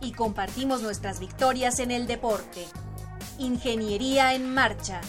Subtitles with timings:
[0.00, 2.66] Y compartimos nuestras victorias en el deporte.
[3.38, 5.00] Ingeniería en Marcha.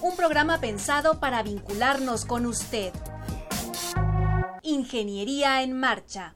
[0.00, 2.92] Un programa pensado para vincularnos con usted.
[4.62, 6.32] Ingeniería en Marcha.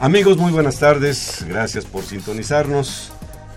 [0.00, 1.44] Amigos, muy buenas tardes.
[1.48, 3.10] Gracias por sintonizarnos.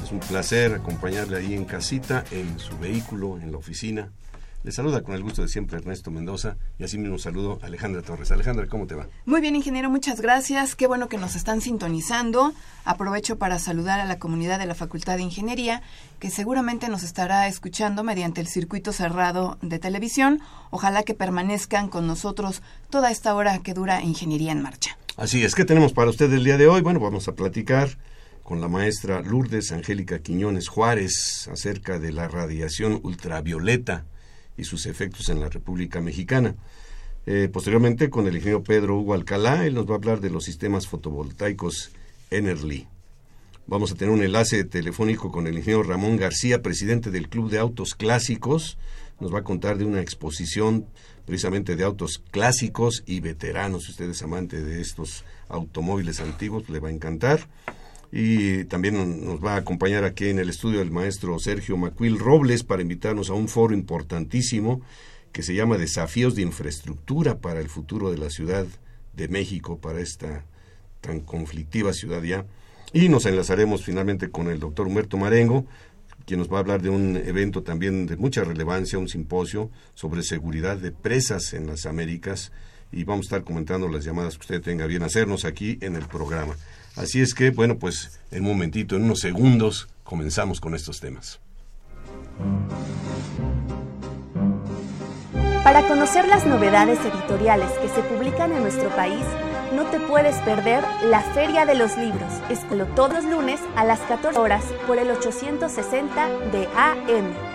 [0.04, 4.12] Es un placer acompañarle ahí en casita, en su vehículo, en la oficina.
[4.63, 8.04] Le saluda con el gusto de siempre Ernesto Mendoza y así mismo saludo a Alejandra
[8.04, 8.29] Torres.
[8.31, 9.07] Alejandra, ¿cómo te va?
[9.26, 10.76] Muy bien, ingeniero, muchas gracias.
[10.76, 12.53] Qué bueno que nos están sintonizando.
[12.85, 15.81] Aprovecho para saludar a la comunidad de la Facultad de Ingeniería,
[16.20, 20.41] que seguramente nos estará escuchando mediante el circuito cerrado de televisión.
[20.70, 24.96] Ojalá que permanezcan con nosotros toda esta hora que dura Ingeniería en Marcha.
[25.18, 26.81] Así es, ¿qué tenemos para usted el día de hoy?
[26.81, 27.98] Bueno, vamos a platicar
[28.43, 34.05] con la maestra Lourdes Angélica Quiñones Juárez acerca de la radiación ultravioleta
[34.62, 36.55] y sus efectos en la República Mexicana.
[37.26, 40.45] Eh, posteriormente, con el ingeniero Pedro Hugo Alcalá, él nos va a hablar de los
[40.45, 41.91] sistemas fotovoltaicos
[42.29, 42.87] Enerly.
[43.68, 47.59] Vamos a tener un enlace telefónico con el ingeniero Ramón García, presidente del Club de
[47.59, 48.77] Autos Clásicos.
[49.20, 50.85] Nos va a contar de una exposición
[51.25, 53.84] precisamente de autos clásicos y veteranos.
[53.84, 57.48] Si usted es amante de estos automóviles antiguos, le va a encantar.
[58.12, 62.63] Y también nos va a acompañar aquí en el estudio el maestro Sergio Macuil Robles
[62.63, 64.81] para invitarnos a un foro importantísimo
[65.31, 68.66] que se llama Desafíos de Infraestructura para el futuro de la Ciudad
[69.13, 70.46] de México, para esta
[71.00, 72.46] tan conflictiva ciudad ya.
[72.94, 75.66] Y nos enlazaremos finalmente con el doctor Humberto Marengo,
[76.25, 80.24] quien nos va a hablar de un evento también de mucha relevancia, un simposio sobre
[80.24, 82.52] seguridad de presas en las Américas
[82.91, 86.07] y vamos a estar comentando las llamadas que usted tenga bien hacernos aquí en el
[86.07, 86.56] programa.
[86.96, 91.40] Así es que, bueno, pues en un momentito, en unos segundos, comenzamos con estos temas.
[95.63, 99.24] Para conocer las novedades editoriales que se publican en nuestro país,
[99.75, 102.31] no te puedes perder la Feria de los Libros.
[102.50, 107.50] Escuelo todos los lunes a las 14 horas por el 860 de AM.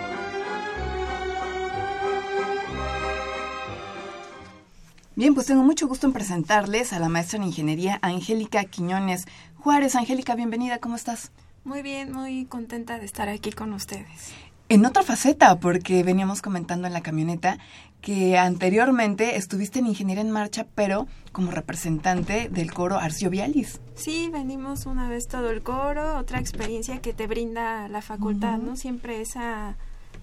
[5.17, 9.95] Bien, pues tengo mucho gusto en presentarles a la maestra en ingeniería Angélica Quiñones Juárez.
[9.95, 11.31] Angélica, bienvenida, ¿cómo estás?
[11.63, 14.35] Muy bien, muy contenta de estar aquí con ustedes.
[14.69, 17.57] En otra faceta, porque veníamos comentando en la camioneta
[17.99, 23.81] que anteriormente estuviste en Ingeniería en Marcha, pero como representante del coro Arcio Vialis.
[23.95, 28.75] Sí, venimos una vez todo el coro, otra experiencia que te brinda la facultad, ¿no?
[28.75, 29.77] Siempre esa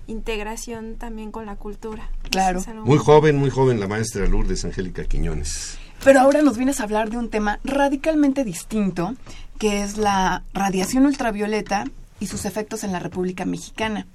[0.07, 2.11] integración también con la cultura.
[2.31, 2.63] Claro.
[2.85, 5.79] Muy joven, muy joven la maestra Lourdes Angélica Quiñones.
[6.03, 9.15] Pero ahora nos vienes a hablar de un tema radicalmente distinto,
[9.59, 11.85] que es la radiación ultravioleta
[12.21, 14.07] y sus efectos en la República Mexicana.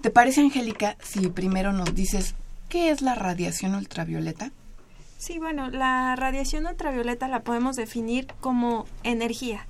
[0.00, 2.34] ¿Te parece, Angélica, si primero nos dices
[2.68, 4.52] qué es la radiación ultravioleta?
[5.18, 9.66] Sí, bueno, la radiación ultravioleta la podemos definir como energía.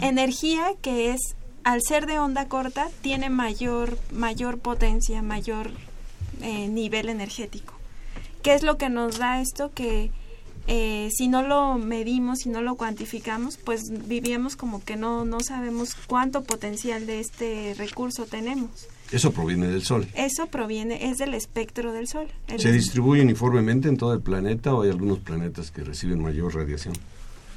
[0.00, 1.34] Energía que es,
[1.66, 5.72] al ser de onda corta, tiene mayor, mayor potencia, mayor
[6.40, 7.74] eh, nivel energético.
[8.44, 9.72] ¿Qué es lo que nos da esto?
[9.74, 10.12] Que
[10.68, 15.40] eh, si no lo medimos, si no lo cuantificamos, pues vivíamos como que no, no
[15.40, 18.86] sabemos cuánto potencial de este recurso tenemos.
[19.10, 20.06] Eso proviene del Sol.
[20.14, 22.28] Eso proviene, es del espectro del Sol.
[22.58, 26.94] ¿Se distribuye uniformemente en todo el planeta o hay algunos planetas que reciben mayor radiación?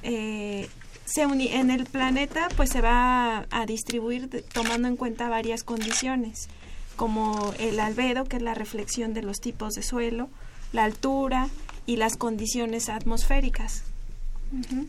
[0.02, 0.68] eh,
[1.12, 5.64] se uni- en el planeta pues se va a distribuir de- tomando en cuenta varias
[5.64, 6.48] condiciones,
[6.96, 10.30] como el albedo, que es la reflexión de los tipos de suelo,
[10.74, 11.50] la altura
[11.86, 13.84] y las condiciones atmosféricas.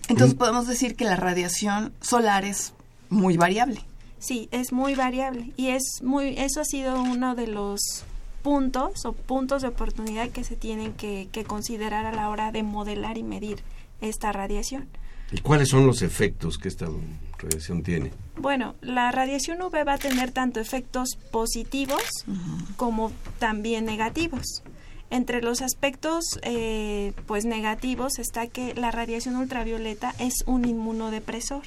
[0.09, 2.73] Entonces podemos decir que la radiación solar es
[3.11, 3.81] muy variable.
[4.19, 7.81] Sí, es muy variable y es muy eso ha sido uno de los
[8.43, 12.63] puntos o puntos de oportunidad que se tienen que, que considerar a la hora de
[12.63, 13.63] modelar y medir
[14.01, 14.89] esta radiación.
[15.33, 16.87] ¿Y cuáles son los efectos que esta
[17.39, 18.11] radiación tiene?
[18.37, 22.03] Bueno, la radiación UV va a tener tanto efectos positivos
[22.77, 24.63] como también negativos.
[25.11, 31.63] Entre los aspectos eh, pues negativos está que la radiación ultravioleta es un inmunodepresor.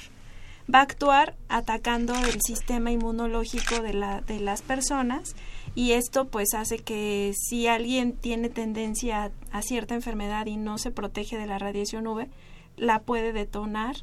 [0.72, 5.36] Va a actuar atacando el sistema inmunológico de, la, de las personas
[5.74, 10.90] y esto pues hace que si alguien tiene tendencia a, cierta enfermedad y no se
[10.90, 12.28] protege de la radiación UV,
[12.76, 13.96] la puede detonar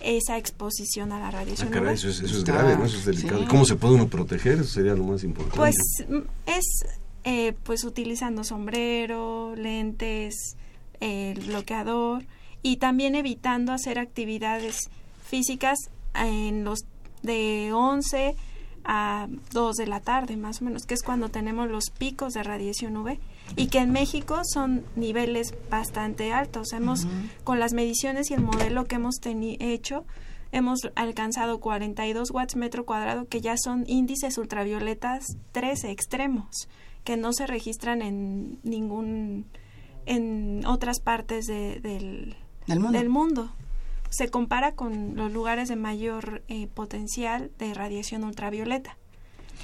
[0.00, 1.88] esa exposición a la radiación ah, UV.
[1.88, 2.84] Eso es, eso es grave, ¿no?
[2.84, 3.44] Eso es delicado.
[3.48, 4.54] ¿Cómo se puede uno proteger?
[4.54, 5.56] Eso sería lo más importante.
[5.56, 5.74] Pues
[6.08, 6.64] mm, es
[7.24, 10.56] eh, pues utilizando sombrero, lentes,
[11.00, 12.24] el bloqueador
[12.62, 14.88] y también evitando hacer actividades
[15.24, 15.78] físicas
[16.14, 16.80] en los
[17.22, 18.34] de 11
[18.84, 22.42] a 2 de la tarde más o menos, que es cuando tenemos los picos de
[22.42, 23.18] radiación UV
[23.56, 26.72] y que en México son niveles bastante altos.
[26.72, 27.06] Hemos
[27.44, 30.04] con las mediciones y el modelo que hemos hecho
[30.50, 36.68] hemos alcanzado 42 watts metro cuadrado que ya son índices ultravioletas 13 extremos
[37.04, 39.44] que no se registran en ningún
[40.06, 42.34] en otras partes del,
[42.66, 43.52] del mundo
[44.10, 48.96] se compara con los lugares de mayor eh, potencial de radiación ultravioleta.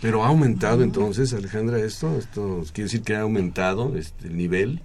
[0.05, 4.83] Pero ha aumentado entonces, Alejandra, esto, esto quiere decir que ha aumentado este, el nivel.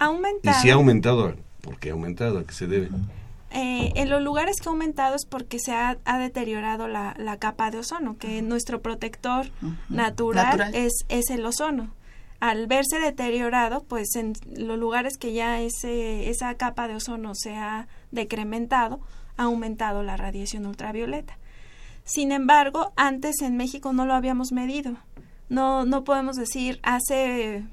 [0.00, 0.58] Ha aumentado.
[0.58, 2.40] Y si ha aumentado, ¿por qué ha aumentado?
[2.40, 2.88] ¿A qué se debe?
[3.52, 7.78] Eh, en los lugares que ha aumentado es porque se ha, deteriorado la, capa de
[7.78, 9.46] ozono, que nuestro protector
[9.88, 11.92] natural, Es, es el ozono
[12.40, 17.54] al verse deteriorado, pues en los lugares que ya ese, esa capa de ozono se
[17.54, 18.98] ha decrementado,
[19.36, 21.38] ha aumentado la radiación ultravioleta.
[22.06, 24.96] Sin embargo, antes en México no lo habíamos medido.
[25.48, 27.64] No, no podemos decir hace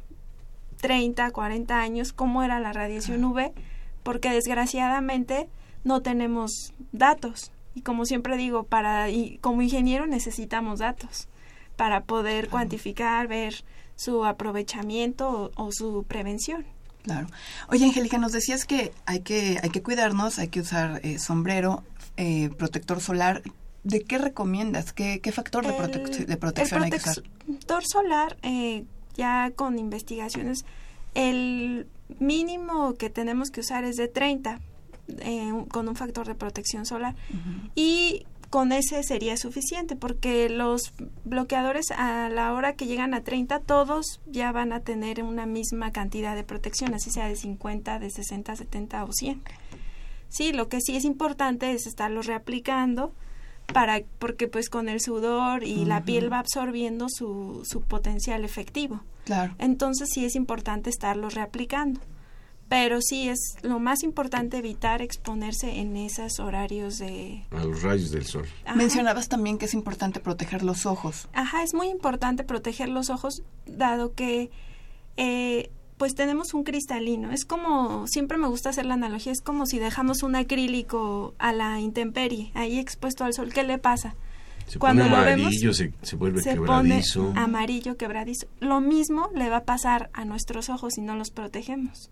[0.82, 3.54] 30, 40 años cómo era la radiación UV,
[4.02, 5.48] porque desgraciadamente
[5.84, 7.52] no tenemos datos.
[7.76, 11.28] Y como siempre digo, para y como ingeniero necesitamos datos
[11.76, 13.64] para poder cuantificar, ver
[13.96, 16.66] su aprovechamiento o, su prevención.
[17.04, 17.28] Claro.
[17.70, 21.84] Oye, Angélica, nos decías que hay que, hay que cuidarnos, hay que usar eh, sombrero,
[22.18, 23.44] eh, protector solar.
[23.84, 24.94] ¿De qué recomiendas?
[24.94, 27.18] ¿Qué, qué factor de, de protección hay que usar?
[27.18, 28.86] El protector solar, eh,
[29.16, 30.66] ya con investigaciones,
[31.16, 31.88] el
[32.20, 34.60] mínimo que tenemos que usar es de 30
[35.70, 37.16] con un factor de protección solar.
[37.76, 40.94] Y con ese sería suficiente porque los
[41.26, 45.92] bloqueadores a la hora que llegan a 30 todos ya van a tener una misma
[45.92, 49.42] cantidad de protección, así sea de 50, de 60, 70 o 100.
[50.30, 53.14] Sí, lo que sí es importante es estarlos reaplicando
[53.72, 59.02] para porque pues con el sudor y la piel va absorbiendo su, su potencial efectivo.
[59.26, 59.56] Claro.
[59.58, 62.02] Entonces sí es importante estarlos reaplicando
[62.74, 67.46] pero sí es lo más importante evitar exponerse en esos horarios de...
[67.52, 68.48] A los rayos del sol.
[68.76, 71.28] Mencionabas también que es importante proteger los ojos.
[71.34, 74.50] Ajá, es muy importante proteger los ojos dado que
[75.18, 77.32] eh, pues tenemos un cristalino.
[77.32, 81.54] Es como, siempre me gusta hacer la analogía, es como si dejamos un acrílico a
[81.54, 83.52] la intemperie, ahí expuesto al sol.
[83.54, 84.16] ¿Qué le pasa?
[84.68, 87.28] Se Cuando pone amarillo, se, se, vuelve se quebradizo.
[87.28, 88.48] Pone amarillo, quebradizo.
[88.60, 92.10] Lo mismo le va a pasar a nuestros ojos si no los protegemos.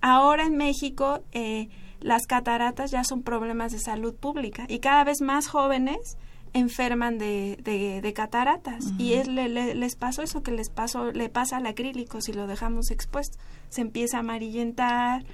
[0.00, 1.68] Ahora en México eh,
[2.00, 6.16] las cataratas ya son problemas de salud pública y cada vez más jóvenes
[6.52, 8.84] enferman de, de, cataratas.
[8.98, 12.90] Y es, les pasó eso que les pasó le pasa al acrílico si lo dejamos
[12.90, 13.38] expuesto.
[13.68, 15.24] Se empieza a amarillentar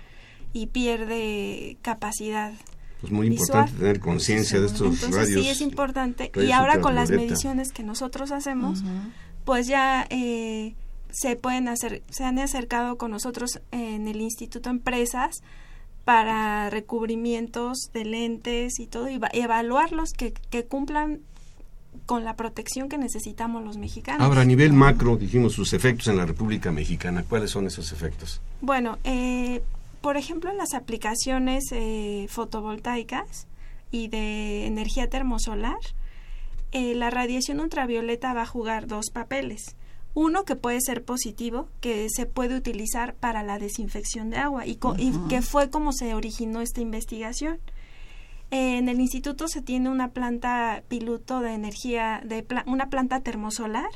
[0.53, 2.53] y pierde capacidad
[3.01, 6.33] pues muy importante tener conciencia de estos Entonces, sí es importante.
[6.35, 8.83] Y ahora con las mediciones que nosotros hacemos
[9.45, 10.75] pues ya eh,
[11.11, 15.43] se pueden hacer, se han acercado con nosotros en el Instituto Empresas
[16.05, 21.21] para recubrimientos de lentes y todo, y, evaluarlos que, que cumplan
[22.07, 24.23] con la protección que necesitamos los mexicanos.
[24.23, 27.25] Ahora, a nivel macro, dijimos sus efectos en la República Mexicana.
[27.27, 28.41] ¿Cuáles son esos efectos?
[28.61, 29.63] Bueno, eh,
[30.01, 33.47] por ejemplo, en las aplicaciones eh, fotovoltaicas
[33.91, 35.79] y de energía termosolar,
[36.73, 39.77] eh, la radiación ultravioleta va a jugar dos papeles.
[40.15, 44.79] Uno que puede ser positivo, que se puede utilizar para la desinfección de agua y,
[45.29, 47.59] que fue como se originó esta investigación.
[48.51, 53.91] en el instituto se tiene una planta piloto de energía, de una planta termosolar,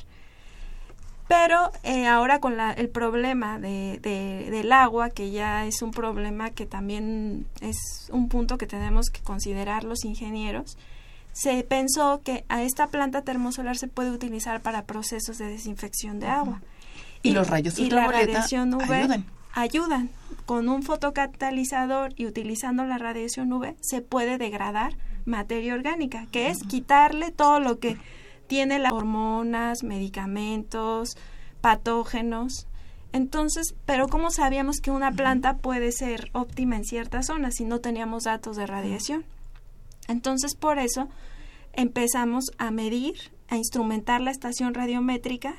[1.29, 6.49] pero eh, ahora con la, el problema de, del agua, que ya es un problema
[6.49, 10.75] que también es un punto que tenemos que considerar los ingenieros,
[11.33, 16.27] se pensó que a esta planta termosolar se puede utilizar para procesos de desinfección de
[16.27, 16.61] agua.
[17.21, 20.09] Y, los rayos y la radiación UV ayudan.
[20.45, 24.95] Con un fotocatalizador y utilizando la radiación UV se puede degradar
[25.25, 27.97] materia orgánica, que es quitarle todo lo que
[28.47, 31.17] tiene las hormonas, medicamentos,
[31.61, 32.67] patógenos.
[33.13, 37.79] Entonces, pero ¿cómo sabíamos que una planta puede ser óptima en ciertas zonas si no
[37.79, 39.23] teníamos datos de radiación?
[40.09, 41.07] Entonces, por eso
[41.71, 43.15] empezamos a medir,
[43.47, 45.55] a instrumentar la estación radiométrica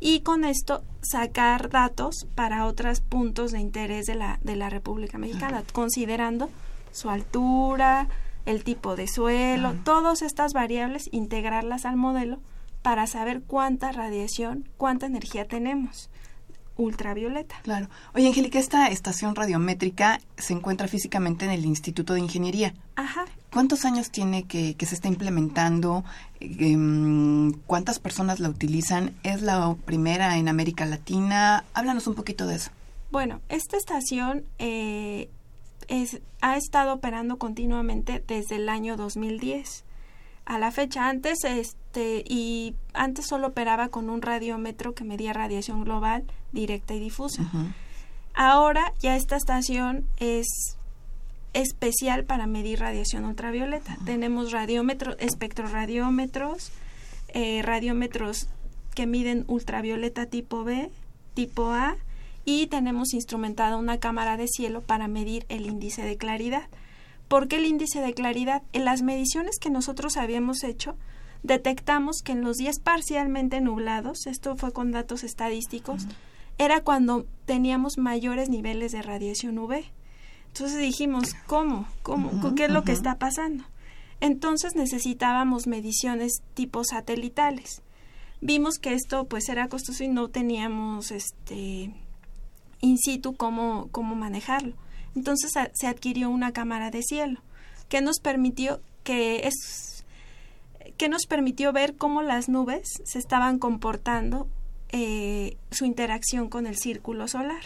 [0.00, 5.16] y con esto sacar datos para otros puntos de interés de la, de la República
[5.16, 6.50] Mexicana, considerando
[6.92, 8.08] su altura,
[8.44, 12.40] el tipo de suelo, todas estas variables, integrarlas al modelo
[12.82, 16.10] para saber cuánta radiación, cuánta energía tenemos
[16.76, 17.56] ultravioleta.
[17.62, 17.88] Claro.
[18.14, 22.74] Oye, Angélica, esta estación radiométrica se encuentra físicamente en el Instituto de Ingeniería.
[22.96, 23.24] Ajá.
[23.52, 26.04] ¿Cuántos años tiene que, que se está implementando?
[26.40, 29.14] Em, ¿Cuántas personas la utilizan?
[29.22, 31.64] ¿Es la primera en América Latina?
[31.72, 32.70] Háblanos un poquito de eso.
[33.10, 35.30] Bueno, esta estación eh,
[35.88, 39.85] es, ha estado operando continuamente desde el año 2010
[40.46, 45.84] a la fecha antes este y antes solo operaba con un radiómetro que medía radiación
[45.84, 47.42] global directa y difusa.
[48.32, 50.46] Ahora ya esta estación es
[51.52, 53.96] especial para medir radiación ultravioleta.
[54.04, 56.70] Tenemos radiómetros, espectroradiómetros,
[57.28, 58.48] eh, radiómetros
[58.94, 60.90] que miden ultravioleta tipo B,
[61.34, 61.96] tipo A
[62.44, 66.68] y tenemos instrumentada una cámara de cielo para medir el índice de claridad.
[67.28, 68.62] ¿Por qué el índice de claridad?
[68.72, 70.96] En las mediciones que nosotros habíamos hecho,
[71.42, 76.06] detectamos que en los días parcialmente nublados, esto fue con datos estadísticos,
[76.58, 79.84] era cuando teníamos mayores niveles de radiación UV.
[80.48, 81.86] Entonces dijimos, ¿cómo?
[82.02, 82.54] ¿Cómo?
[82.54, 83.64] ¿Qué es lo que está pasando?
[84.20, 87.82] Entonces necesitábamos mediciones tipo satelitales.
[88.40, 91.92] Vimos que esto pues era costoso y no teníamos este
[92.80, 94.74] in situ cómo, cómo manejarlo.
[95.16, 97.40] Entonces se adquirió una cámara de cielo
[97.88, 100.04] que nos permitió que es
[100.96, 104.48] que nos permitió ver cómo las nubes se estaban comportando
[104.90, 107.62] eh, su interacción con el círculo solar.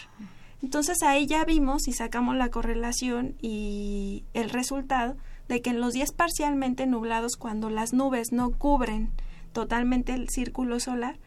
[0.63, 5.17] Entonces ahí ya vimos y sacamos la correlación y el resultado
[5.49, 9.11] de que en los días parcialmente nublados, cuando las nubes no cubren
[9.53, 11.19] totalmente el círculo solar,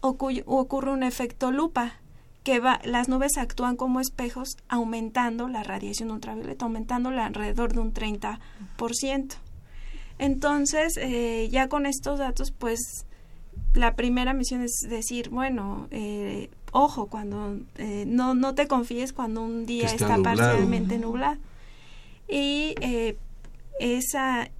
[0.00, 2.00] ocurre un efecto lupa,
[2.46, 7.92] que va, las nubes actúan como espejos aumentando la radiación ultravioleta, aumentándola alrededor de un
[7.92, 9.34] 30%.
[10.20, 13.04] Entonces, eh, ya con estos datos, pues
[13.74, 19.42] la primera misión es decir, bueno, eh, ojo, cuando eh, no, no te confíes cuando
[19.42, 21.38] un día está, parcialmente nublado.
[22.28, 22.76] Y
[23.80, 24.50] esa,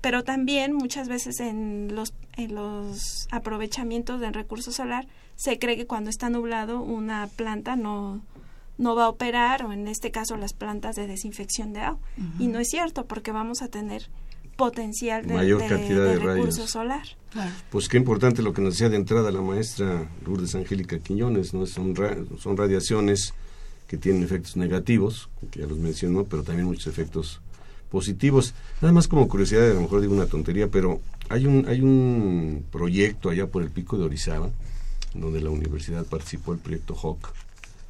[0.00, 5.86] pero también muchas veces en los, en los aprovechamientos del recurso solar, se cree que
[5.86, 8.22] cuando está nublado una planta no,
[8.78, 12.00] no va a operar o en este caso las plantas de desinfección de agua.
[12.38, 14.08] Y no es cierto porque vamos a tener
[14.56, 17.06] potencial de, mayor cantidad de, recurso solar.
[17.70, 21.66] Pues qué importante lo que nos decía de entrada la maestra Lourdes Angélica Quiñones, ¿no?
[21.66, 21.94] Son,
[22.38, 23.34] son radiaciones
[23.86, 27.40] que tienen efectos negativos, que ya los mencionó, pero también muchos efectos
[27.90, 28.54] positivos.
[28.80, 32.64] Nada más como curiosidad, a lo mejor digo una tontería, pero hay un, hay un
[32.72, 34.50] proyecto allá por el pico de Orizaba,
[35.20, 37.32] donde la universidad participó el proyecto HOC,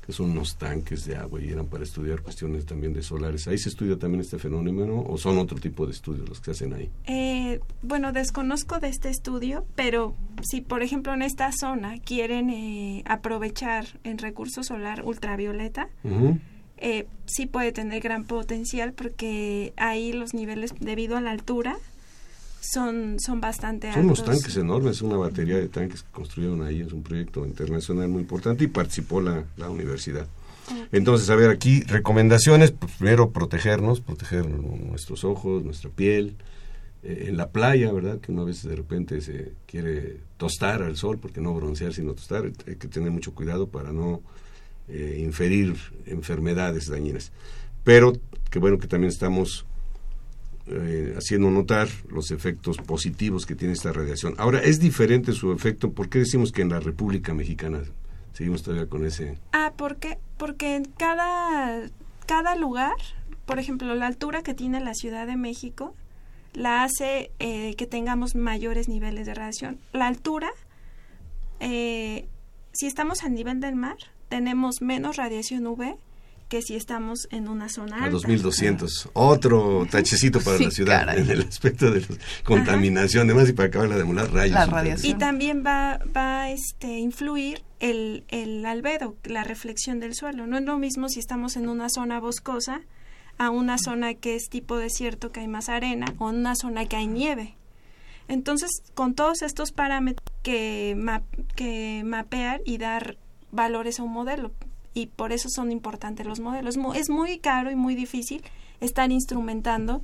[0.07, 3.49] que son unos tanques de agua y eran para estudiar cuestiones también de solares.
[3.49, 6.51] ¿Ahí se estudia también este fenómeno o son otro tipo de estudios los que se
[6.53, 6.89] hacen ahí?
[7.07, 13.03] Eh, bueno, desconozco de este estudio, pero si por ejemplo en esta zona quieren eh,
[13.05, 15.89] aprovechar el recurso solar ultravioleta,
[16.77, 21.79] eh, sí puede tener gran potencial porque ahí los niveles debido a la altura
[22.73, 26.93] son, son bastante Son unos tanques enormes, una batería de tanques que construyeron ahí, es
[26.93, 30.27] un proyecto internacional muy importante y participó la, la universidad.
[30.93, 36.37] Entonces, a ver, aquí recomendaciones, pues, primero protegernos, proteger nuestros ojos, nuestra piel,
[37.03, 38.21] eh, en la playa, ¿verdad?
[38.21, 42.51] Que una vez de repente se quiere tostar al sol, porque no broncear sino tostar,
[42.67, 44.23] hay que tener mucho cuidado para no
[44.89, 47.33] eh, inferir enfermedades dañinas.
[47.85, 48.15] Pero,
[48.51, 49.67] qué bueno que también estamos
[50.69, 54.35] eh, haciendo notar los efectos positivos que tiene esta radiación.
[54.39, 57.83] Ahora, es diferente su efecto, ¿por qué decimos que en la República Mexicana
[58.33, 59.39] seguimos todavía con ese?
[59.53, 61.89] Ah, porque porque en cada
[62.27, 62.97] cada lugar,
[63.45, 65.95] por ejemplo, la altura que tiene la Ciudad de México
[66.53, 69.79] la hace eh, que tengamos mayores niveles de radiación.
[69.93, 70.51] La altura,
[71.61, 72.27] eh,
[72.73, 73.97] si estamos al nivel del mar,
[74.29, 75.97] tenemos menos radiación UV
[76.49, 78.09] que si estamos en una zona alta.
[78.09, 79.11] A 2200.
[79.13, 82.07] Otro tachecito para la ciudad en el aspecto de la
[82.45, 85.05] contaminación, además y para acabar de demolar rayos.
[85.05, 90.47] Y también va va este influir el, el albedo, la reflexión del suelo.
[90.47, 92.83] No es lo mismo si estamos en una zona boscosa
[93.39, 96.87] a una zona que es tipo desierto, que hay más arena, o en una zona
[96.87, 97.57] que hay nieve.
[98.29, 100.97] Entonces, con todos estos parámetros que,
[101.55, 103.19] que mapear y dar
[103.53, 104.53] valores a un modelo,
[104.97, 106.79] y por eso son importantes los modelos.
[106.95, 108.43] Es muy caro y muy difícil
[108.81, 110.03] estar instrumentando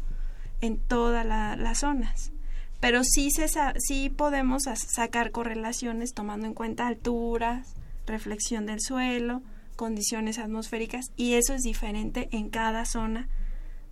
[0.61, 2.31] en todas las zonas.
[2.79, 3.47] pero sí, se
[3.79, 7.75] sí podemos sacar correlaciones tomando en cuenta alturas,
[8.07, 9.41] reflexión del suelo,
[9.77, 13.29] condiciones atmosféricas y eso es diferente en cada zona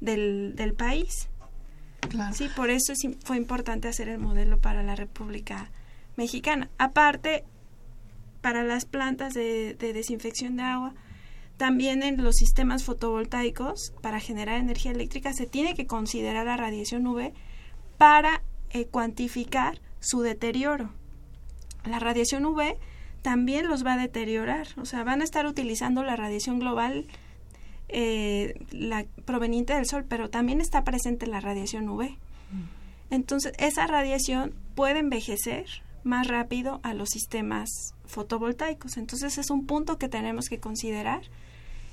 [0.01, 1.31] del, del país.
[2.35, 2.93] Sí, por eso
[3.25, 5.71] fue importante hacer el modelo para la República
[6.17, 6.69] Mexicana.
[6.77, 7.45] Aparte,
[8.41, 10.95] para las plantas de, desinfección de agua,
[11.57, 17.07] también en los sistemas fotovoltaicos, para generar energía eléctrica, se tiene que considerar la radiación
[17.07, 17.33] UV
[17.99, 20.91] para eh, cuantificar su deterioro.
[21.85, 22.79] La radiación UV
[23.23, 27.07] también los va a deteriorar, o sea, van a estar utilizando la radiación global
[27.93, 32.17] eh, la proveniente del sol, pero también está presente la radiación UV.
[33.11, 35.67] Entonces, esa radiación puede envejecer
[36.05, 37.69] más rápido a los sistemas
[38.11, 38.97] fotovoltaicos.
[38.97, 41.23] Entonces, es un punto que tenemos que considerar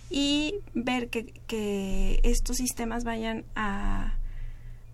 [0.09, 4.17] y ver que, estos sistemas vayan a,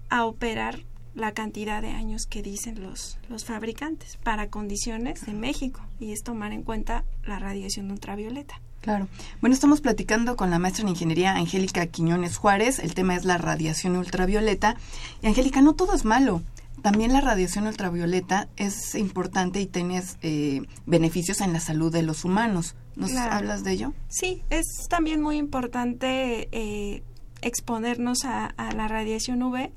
[0.09, 0.79] a operar
[1.15, 6.23] la cantidad de años que dicen los, los fabricantes para condiciones de México y es
[6.23, 8.59] tomar en cuenta la radiación ultravioleta.
[8.81, 9.07] Claro.
[9.39, 12.79] Bueno, estamos platicando con la maestra en ingeniería Angélica Quiñones Juárez.
[12.79, 14.75] El tema es la radiación ultravioleta.
[15.21, 16.41] Y Angélica, no todo es malo.
[16.83, 22.25] También la radiación ultravioleta es importante y tiene eh, beneficios en la salud de los
[22.25, 22.75] humanos.
[22.97, 23.93] ¿Nos hablas de ello?
[24.09, 27.01] Sí, es también muy importante eh,
[27.41, 29.71] exponernos a, la radiación UV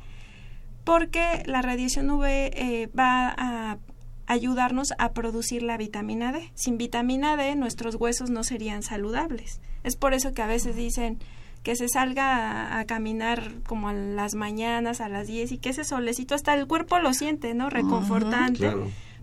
[0.83, 3.79] porque la radiación UV eh, va a
[4.27, 6.51] ayudarnos a producir la vitamina D.
[6.55, 9.61] Sin vitamina D nuestros huesos no serían saludables.
[9.85, 11.21] Es por eso que a veces dicen
[11.67, 15.83] que se salga a, caminar como a las mañanas, a las 10 y que ese
[15.83, 17.71] solecito hasta el cuerpo lo siente, ¿no?
[17.71, 18.73] Reconfortante.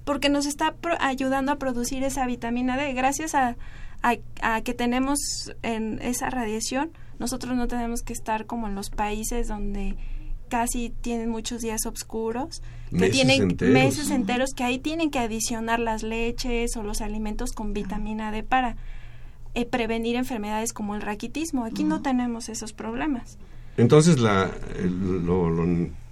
[0.04, 2.92] Porque nos está ayudando a producir esa vitamina D.
[2.92, 3.56] Gracias a,
[4.02, 9.48] a, que tenemos en esa radiación, nosotros no tenemos que estar como en los países
[9.48, 9.96] donde
[10.50, 16.04] casi tienen muchos días oscuros, que tienen meses enteros que ahí tienen que adicionar las
[16.04, 18.76] leches o los alimentos con vitamina D para
[19.56, 21.66] eh, prevenir enfermedades como el raquitismo.
[21.66, 23.38] Aquí no tenemos esos problemas.
[23.76, 24.52] Entonces, la,
[24.86, 25.50] lo,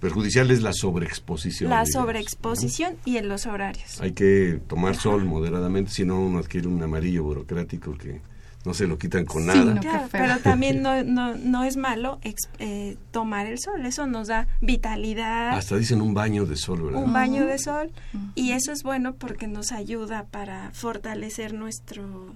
[0.00, 1.70] perjudicial es la sobreexposición.
[1.70, 4.00] La sobreexposición y en los horarios.
[4.00, 8.20] Hay que tomar sol moderadamente, si no uno adquiere un amarillo burocrático que
[8.64, 10.08] no se lo quitan con nada.
[10.10, 12.18] pero también no, no, no es malo
[12.58, 15.50] eh, tomar el sol, eso nos da vitalidad.
[15.50, 17.04] Hasta dicen un baño de sol, ¿verdad?
[17.04, 17.92] Un baño de sol
[18.34, 22.34] y eso es bueno porque nos ayuda para fortalecer nuestro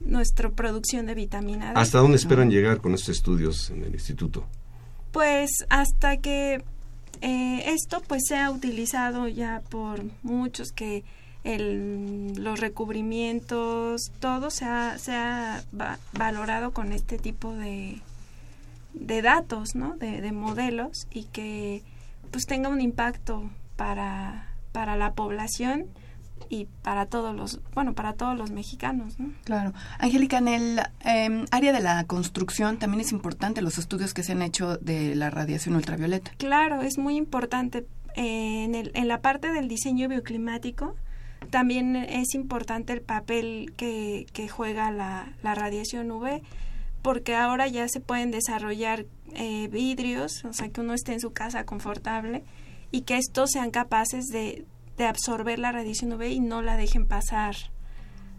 [0.00, 1.80] nuestra producción de vitamina D.
[1.80, 4.46] ¿Hasta dónde esperan llegar con estos estudios en el instituto?
[5.12, 6.62] Pues hasta que
[7.20, 11.04] eh, esto pues sea utilizado ya por muchos que
[11.44, 15.62] el, los recubrimientos, todo se ha, se ha
[16.12, 18.00] valorado con este tipo de,
[18.94, 19.96] de datos, ¿no?
[19.96, 21.82] De, de, modelos y que
[22.30, 25.86] pues tenga un impacto para, para la población
[26.48, 29.30] y para todos los, bueno, para todos los mexicanos, ¿no?
[29.44, 29.72] Claro.
[29.98, 34.32] Angélica, en el em, área de la construcción también es importante los estudios que se
[34.32, 36.32] han hecho de la radiación ultravioleta.
[36.38, 37.86] Claro, es muy importante.
[38.16, 40.94] Eh, en, el, en la parte del diseño bioclimático,
[41.50, 46.42] también es importante el papel que, que juega la, la, radiación UV,
[47.02, 51.32] porque ahora ya se pueden desarrollar eh, vidrios, o sea, que uno esté en su
[51.32, 52.44] casa confortable
[52.90, 54.64] y que estos sean capaces de,
[54.96, 57.56] de absorber la radiación UV y no la dejen pasar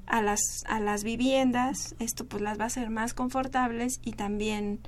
[0.08, 1.96] a las, a las viviendas.
[2.00, 4.80] Esto pues las va a hacer más confortables y también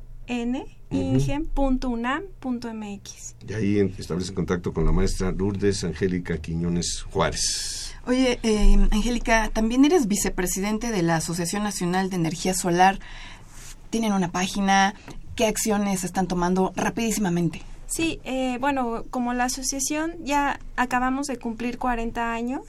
[3.46, 7.94] Y ahí establece contacto con la maestra Lourdes Angélica Quiñones Juárez.
[8.06, 12.98] Oye, eh, Angélica, también eres vicepresidente de la Asociación Nacional de Energía Solar.
[13.90, 14.94] Tienen una página.
[15.34, 17.62] ¿Qué acciones están tomando rapidísimamente?
[17.86, 22.62] Sí, eh, bueno, como la asociación ya acabamos de cumplir 40 años,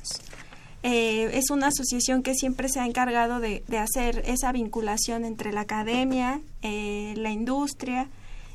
[0.82, 5.62] eh, es una asociación que siempre se ha encargado de, hacer esa vinculación entre la
[5.62, 8.08] academia, eh, la industria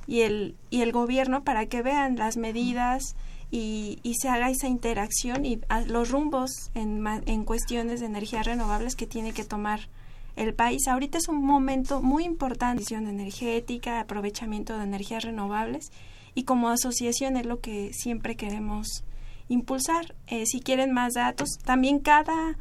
[0.07, 3.15] y el, y el gobierno para que vean las medidas
[3.51, 9.07] y, se haga esa interacción y los rumbos en, en cuestiones de energías renovables que
[9.07, 9.89] tiene que tomar
[10.37, 10.89] el país.
[10.89, 15.93] Ahorita es un momento muy importante, decisión energética, aprovechamiento de energías renovables
[16.35, 19.05] y como asociación es lo que siempre queremos
[19.49, 20.15] impulsar.
[20.27, 22.57] Eh, si quieren más datos, también cada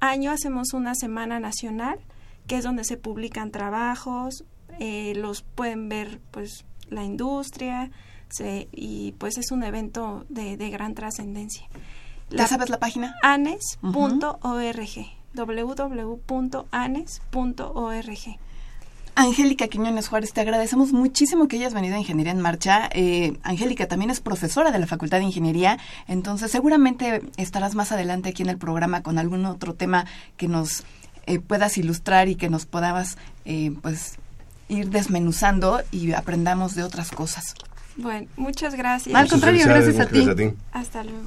[0.00, 1.98] año hacemos una semana nacional
[2.46, 4.44] que es donde se publican trabajos,
[4.80, 7.90] eh, los pueden ver pues la industria,
[8.72, 11.66] y pues es un evento de, gran trascendencia.
[12.30, 13.16] ¿Ya sabes la página?
[13.22, 14.30] anes.org,
[15.34, 16.28] www.anes.org.
[19.18, 22.88] Angélica Quiñones Juárez, te agradecemos muchísimo que hayas venido a Ingeniería en Marcha.
[22.92, 25.76] Eh, Angélica también es profesora de la Facultad de Ingeniería,
[26.06, 30.84] entonces seguramente estarás más adelante aquí en el programa con algún otro tema que nos
[31.26, 34.18] eh, puedas ilustrar y que nos podamos eh, pues
[34.68, 37.56] ir desmenuzando y aprendamos de otras cosas.
[37.96, 39.16] Bueno, muchas gracias.
[39.16, 40.28] Al contrario, gracias, a, ti.
[40.70, 41.26] Hasta luego.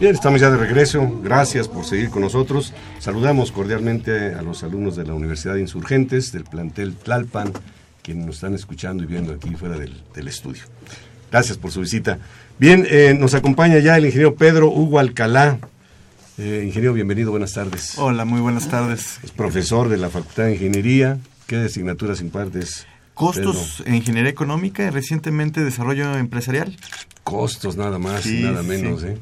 [0.00, 1.20] Bien, estamos ya de regreso.
[1.22, 2.72] Gracias por seguir con nosotros.
[2.98, 7.52] Saludamos cordialmente a los alumnos de la Universidad de Insurgentes, del plantel Tlalpan,
[8.02, 10.64] quienes nos están escuchando y viendo aquí fuera del, estudio.
[11.30, 12.18] Gracias por su visita.
[12.58, 15.58] Bien, eh, nos acompaña ya el ingeniero Pedro Hugo Alcalá.
[16.38, 17.96] Eh, ingeniero, bienvenido, buenas tardes.
[17.96, 19.20] Hola, muy buenas tardes.
[19.22, 21.18] Es profesor de la Facultad de Ingeniería.
[21.46, 22.84] ¿Qué asignaturas impartes?
[23.14, 26.76] Costos en ingeniería económica y recientemente desarrollo empresarial.
[27.22, 29.18] Costos nada más y nada menos, ¿eh?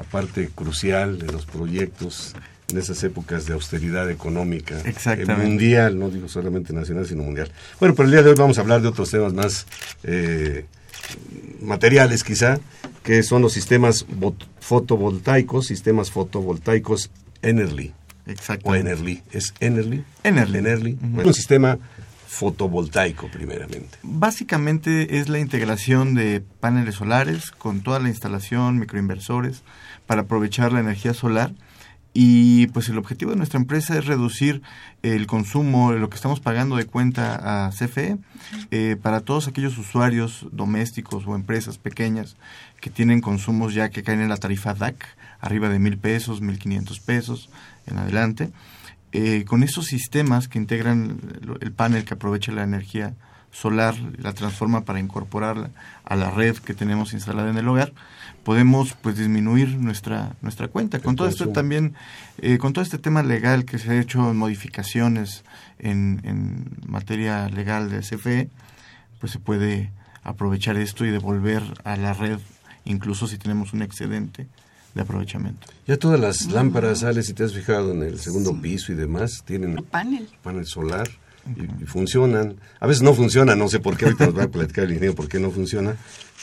[0.00, 2.34] La parte crucial de los proyectos
[2.70, 4.76] en esas épocas de austeridad económica
[5.36, 7.52] mundial, no digo solamente nacional, sino mundial.
[7.78, 9.66] Bueno, pero el día de hoy vamos a hablar de otros temas más
[10.04, 10.64] eh,
[11.60, 12.58] materiales quizá,
[13.02, 14.06] que son los sistemas
[14.60, 17.10] fotovoltaicos, sistemas fotovoltaicos
[17.42, 17.92] Enerly.
[18.26, 18.70] Exacto.
[18.70, 19.22] O Enerly.
[19.32, 20.02] ¿Es Enerly?
[20.24, 20.58] Enerly.
[20.58, 20.98] Enerly.
[21.02, 21.78] un sistema
[22.30, 23.98] fotovoltaico primeramente?
[24.04, 29.62] Básicamente es la integración de paneles solares con toda la instalación, microinversores,
[30.06, 31.52] para aprovechar la energía solar.
[32.12, 34.62] Y pues el objetivo de nuestra empresa es reducir
[35.02, 38.18] el consumo, lo que estamos pagando de cuenta a CFE,
[38.70, 42.36] eh, para todos aquellos usuarios domésticos o empresas pequeñas
[42.80, 45.04] que tienen consumos ya que caen en la tarifa DAC,
[45.40, 47.48] arriba de mil pesos, mil quinientos pesos
[47.86, 48.50] en adelante.
[49.12, 51.20] Eh, con esos sistemas que integran
[51.60, 53.14] el panel que aprovecha la energía
[53.50, 55.70] solar, la transforma para incorporarla
[56.04, 57.92] a la red que tenemos instalada en el hogar,
[58.44, 61.00] podemos pues disminuir nuestra nuestra cuenta.
[61.00, 61.94] Con todo esto también,
[62.38, 65.44] eh, con todo este tema legal que se ha hecho modificaciones
[65.78, 68.48] en, en materia legal de CFE,
[69.18, 69.90] pues se puede
[70.22, 72.38] aprovechar esto y devolver a la red,
[72.84, 74.46] incluso si tenemos un excedente,
[74.94, 75.66] de aprovechamiento.
[75.86, 79.42] Ya todas las lámparas, sales si te has fijado en el segundo piso y demás,
[79.44, 81.08] tienen panel, panel solar
[81.56, 82.56] y, funcionan.
[82.80, 85.14] A veces no funcionan, no sé por qué, ahorita nos va a platicar el ingeniero
[85.14, 85.96] por qué no funciona,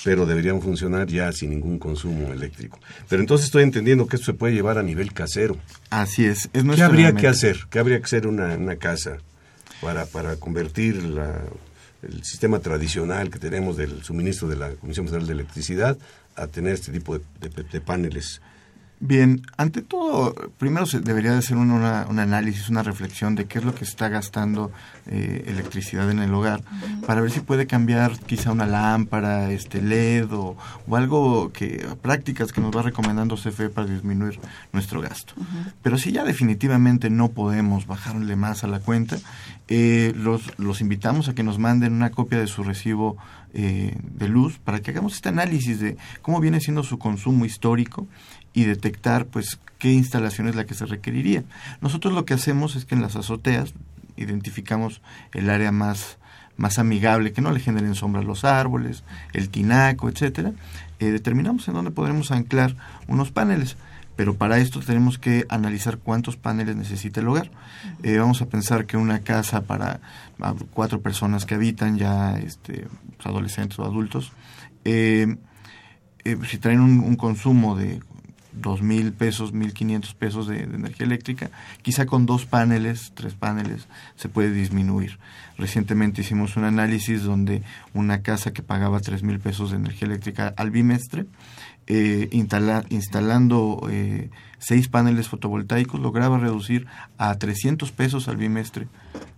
[0.03, 2.79] pero deberían funcionar ya sin ningún consumo eléctrico.
[3.09, 5.57] Pero entonces estoy entendiendo que esto se puede llevar a nivel casero.
[5.89, 6.49] Así es.
[6.53, 7.67] es ¿Qué habría que hacer?
[7.69, 9.17] ¿Qué habría que hacer una, una casa
[9.81, 11.41] para, para convertir la,
[12.01, 15.97] el sistema tradicional que tenemos del suministro de la Comisión Federal de Electricidad
[16.37, 18.41] a tener este tipo de, paneles?
[18.99, 23.65] Bien, ante todo, primero se debería de hacer un, análisis, una reflexión de qué es
[23.65, 24.71] lo que está gastando
[25.05, 26.63] eh, electricidad en el hogar,
[27.05, 30.57] para ver si puede cambiar quizá una lámpara, este LED o,
[30.91, 34.39] algo que prácticas que nos va recomendando CFE para disminuir
[34.73, 35.35] nuestro gasto.
[35.83, 39.17] Pero si ya definitivamente no podemos bajarle más a la cuenta,
[39.69, 43.17] eh, los, los invitamos a que nos manden una copia de su recibo
[43.53, 48.07] eh, de luz para que hagamos este análisis de cómo viene siendo su consumo histórico
[48.53, 51.43] y detectar pues qué instalación es la que se requeriría.
[51.81, 53.73] Nosotros lo que hacemos es que en las azoteas
[54.15, 55.01] identificamos
[55.33, 56.17] el área más
[56.57, 59.03] más amigable, que no le generen sombras los árboles,
[59.33, 60.53] el tinaco, etcétera,
[60.99, 62.75] eh, determinamos en dónde podremos anclar
[63.07, 63.77] unos paneles.
[64.17, 67.51] Pero para esto tenemos que analizar cuántos paneles necesita el hogar.
[68.03, 70.01] Eh, vamos a pensar que una casa para
[70.41, 74.33] ah, cuatro personas que habitan, ya este, pues, adolescentes o adultos,
[74.83, 75.37] eh,
[76.49, 78.01] si traen un consumo de
[78.61, 81.49] dos mil pesos, mil quinientos pesos de, energía eléctrica,
[81.81, 85.19] quizá con dos paneles, tres paneles, se puede disminuir.
[85.57, 90.53] Recientemente hicimos un análisis donde una casa que pagaba tres mil pesos de energía eléctrica
[90.57, 91.25] al bimestre,
[91.87, 96.85] eh, instalando eh, seis paneles fotovoltaicos, lograba reducir
[97.17, 98.87] a 300 pesos al bimestre.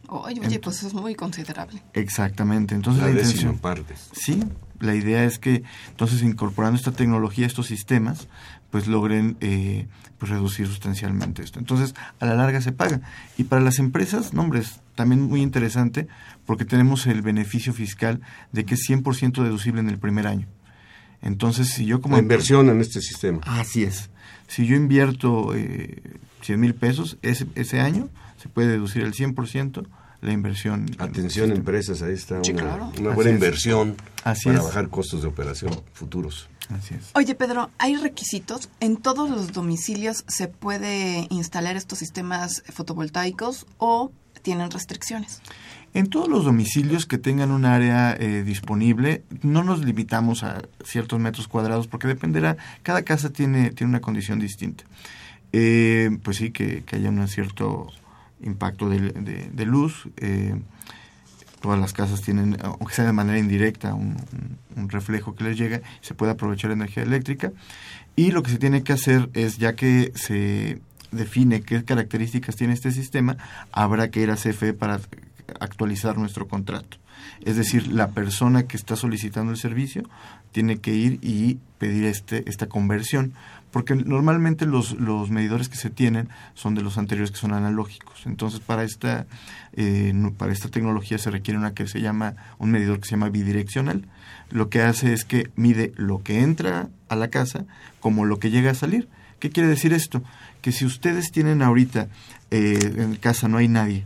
[0.07, 1.83] Oye, oye, pues es muy considerable.
[1.93, 2.73] Exactamente.
[2.73, 4.09] Entonces la, intención, partes.
[4.11, 4.43] Sí,
[4.79, 8.27] la idea es que entonces incorporando esta tecnología, estos sistemas,
[8.71, 11.59] pues logren eh, pues reducir sustancialmente esto.
[11.59, 13.01] Entonces, a la larga se paga.
[13.37, 16.07] Y para las empresas, no, hombre, es también muy interesante
[16.45, 20.47] porque tenemos el beneficio fiscal de que es 100% deducible en el primer año.
[21.21, 22.15] Entonces, si yo como...
[22.15, 23.41] La inversión en este sistema.
[23.43, 24.09] Así es.
[24.47, 26.01] Si yo invierto eh,
[26.41, 28.09] 100 mil pesos, ese, ese año
[28.41, 29.85] se puede deducir el 100%
[30.21, 30.85] la inversión.
[30.97, 32.41] Atención empresas, ahí está
[32.99, 36.49] una, buena inversión para bajar costos de operación futuros.
[36.69, 37.09] Así es.
[37.15, 38.69] Oye, Pedro, ¿hay requisitos?
[38.79, 45.41] ¿En todos los domicilios se puede instalar estos sistemas fotovoltaicos o tienen restricciones?
[45.93, 51.19] En todos los domicilios que tengan un área eh, disponible, no nos limitamos a ciertos
[51.19, 54.83] metros cuadrados porque dependerá, cada casa tiene, tiene una condición distinta.
[55.51, 57.87] Eh, pues sí, que, que haya un cierto
[58.41, 60.07] impacto de, luz.
[60.17, 60.55] Eh,
[61.61, 64.17] todas las casas tienen, aunque sea de manera indirecta, un,
[64.87, 67.51] reflejo que les llega, se puede aprovechar la energía eléctrica.
[68.15, 70.79] Y lo que se tiene que hacer es, ya que se
[71.11, 73.37] define qué características tiene este sistema,
[73.71, 74.99] habrá que ir a CFE para
[75.59, 76.97] actualizar nuestro contrato.
[77.41, 80.03] Es decir, la persona que está solicitando el servicio
[80.51, 83.33] tiene que ir y pedir este, esta conversión
[83.71, 88.25] porque normalmente los, los medidores que se tienen son de los anteriores que son analógicos.
[88.25, 89.27] Entonces, para esta,
[89.73, 93.29] eh, para esta tecnología se requiere una que se llama, un medidor que se llama
[93.29, 94.05] bidireccional.
[94.49, 97.65] Lo que hace es que mide lo que entra a la casa
[97.99, 99.07] como lo que llega a salir.
[99.39, 100.23] ¿Qué quiere decir esto?
[100.61, 102.07] Que si ustedes tienen ahorita
[102.51, 104.05] eh, en casa no hay nadie,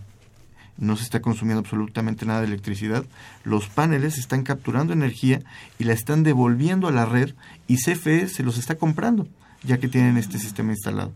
[0.77, 3.05] no se está consumiendo absolutamente nada de electricidad,
[3.43, 5.41] los paneles están capturando energía
[5.79, 7.33] y la están devolviendo a la red
[7.67, 9.27] y CFE se los está comprando
[9.63, 11.13] ya que tienen este sistema instalado.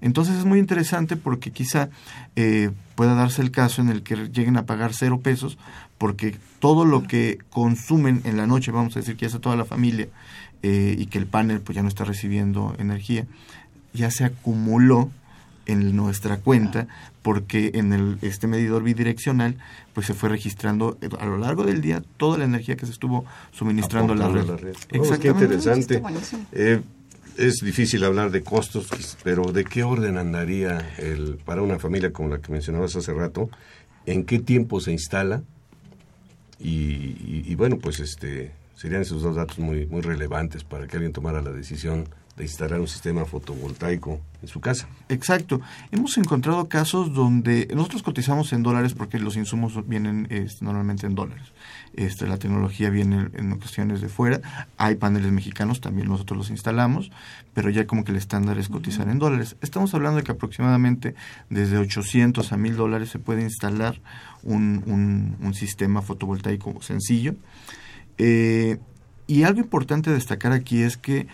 [0.00, 1.90] Entonces es muy interesante porque quizá
[2.34, 5.58] eh, pueda darse el caso en el que lleguen a pagar cero pesos
[5.98, 9.56] porque todo lo que consumen en la noche, vamos a decir que ya está toda
[9.56, 10.08] la familia
[10.62, 13.26] eh, y que el panel pues ya no está recibiendo energía,
[13.92, 15.10] ya se acumuló
[15.66, 16.88] en nuestra cuenta
[17.22, 19.56] porque en el, este medidor bidireccional
[19.92, 23.24] pues se fue registrando a lo largo del día toda la energía que se estuvo
[23.52, 24.74] suministrando a la red.
[24.98, 26.02] Oh, qué interesante
[27.40, 32.28] es difícil hablar de costos, pero ¿de qué orden andaría el, para una familia como
[32.28, 33.48] la que mencionabas hace rato?
[34.04, 35.42] ¿En qué tiempo se instala?
[36.58, 41.40] Y, bueno, pues este serían esos dos datos muy, muy relevantes para que alguien tomara
[41.40, 44.88] la decisión de instalar un sistema fotovoltaico en su casa.
[45.08, 45.60] Exacto.
[45.90, 50.28] Hemos encontrado casos donde nosotros cotizamos en dólares porque los insumos vienen
[50.60, 51.52] normalmente en dólares.
[51.94, 54.40] Este, la tecnología viene en cuestiones de fuera.
[54.76, 57.10] Hay paneles mexicanos, también nosotros los instalamos,
[57.52, 59.56] pero ya como que el estándar es cotizar en dólares.
[59.60, 61.14] Estamos hablando de que aproximadamente
[61.50, 64.00] desde 800 a 1000 dólares se puede instalar
[64.42, 67.34] un, un, sistema fotovoltaico sencillo.
[68.16, 68.78] Eh,
[69.26, 71.26] y algo importante a destacar aquí es que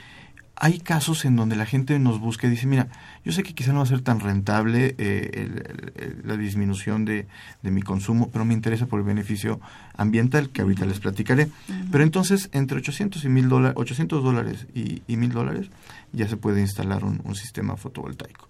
[0.59, 2.89] hay casos en donde la gente nos busca y dice, mira,
[3.25, 7.27] yo sé que quizá no va a ser tan rentable eh, la disminución de,
[7.63, 9.61] mi consumo, pero me interesa por el beneficio
[9.97, 11.49] ambiental, que ahorita les platicaré.
[11.93, 15.69] Pero entonces, entre 800 y mil dólares, 800 dólares y, mil dólares,
[16.13, 18.49] ya se puede instalar un, sistema fotovoltaico.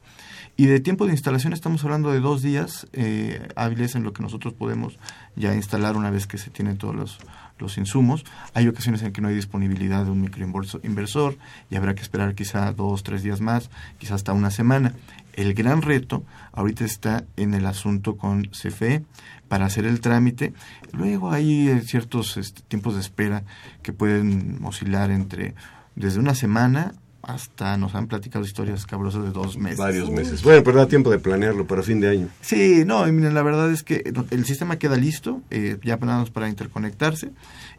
[0.57, 4.23] Y de tiempo de instalación estamos hablando de dos días eh, hábiles en lo que
[4.23, 4.99] nosotros podemos
[5.35, 7.19] ya instalar una vez que se tienen todos los
[7.59, 8.25] los insumos.
[8.55, 11.37] Hay ocasiones en que no hay disponibilidad de un microinversor
[11.71, 14.95] y habrá que esperar quizá dos, tres días más, quizá hasta una semana.
[15.33, 19.05] El gran reto ahorita está en el asunto con CFE
[19.49, 20.55] para hacer el trámite.
[20.92, 23.45] Luego hay eh, ciertos este, tiempos de espera
[23.83, 25.55] que pueden oscilar entre
[25.95, 26.95] desde una semana
[27.27, 29.79] hasta nos han platicado historias cabrosas de dos meses.
[29.79, 30.45] Varios meses.
[30.45, 32.29] Bueno, pero da tiempo de planearlo para fin de año.
[32.41, 36.25] Sí, no, y miren, la verdad es que el sistema queda listo, eh, ya nada
[36.27, 37.33] para interconectarse,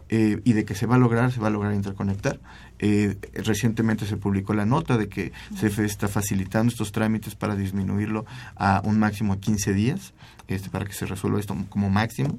[0.09, 2.41] eh, y de que se va a lograr, se va a lograr interconectar.
[2.79, 8.25] Eh, recientemente se publicó la nota de que CFE está facilitando estos trámites para disminuirlo
[8.57, 10.13] a un máximo de 15 días,
[10.49, 12.37] este, para que se resuelva esto como máximo.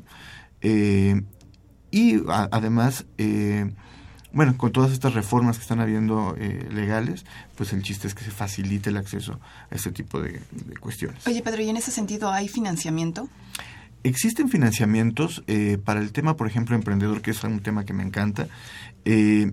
[0.61, 1.23] Eh,
[1.91, 3.71] y además, eh,
[4.39, 7.25] bueno, con todas estas reformas que están habiendo eh, legales,
[7.57, 10.41] pues el chiste es que se facilite el acceso a este tipo de,
[10.79, 11.27] cuestiones.
[11.27, 13.29] Oye, Pedro, ¿y en ese sentido hay financiamiento?
[14.05, 18.05] Existen financiamientos eh, para el tema, por ejemplo, emprendedor, que es un tema que me
[18.05, 18.47] encanta.
[19.05, 19.51] Eh,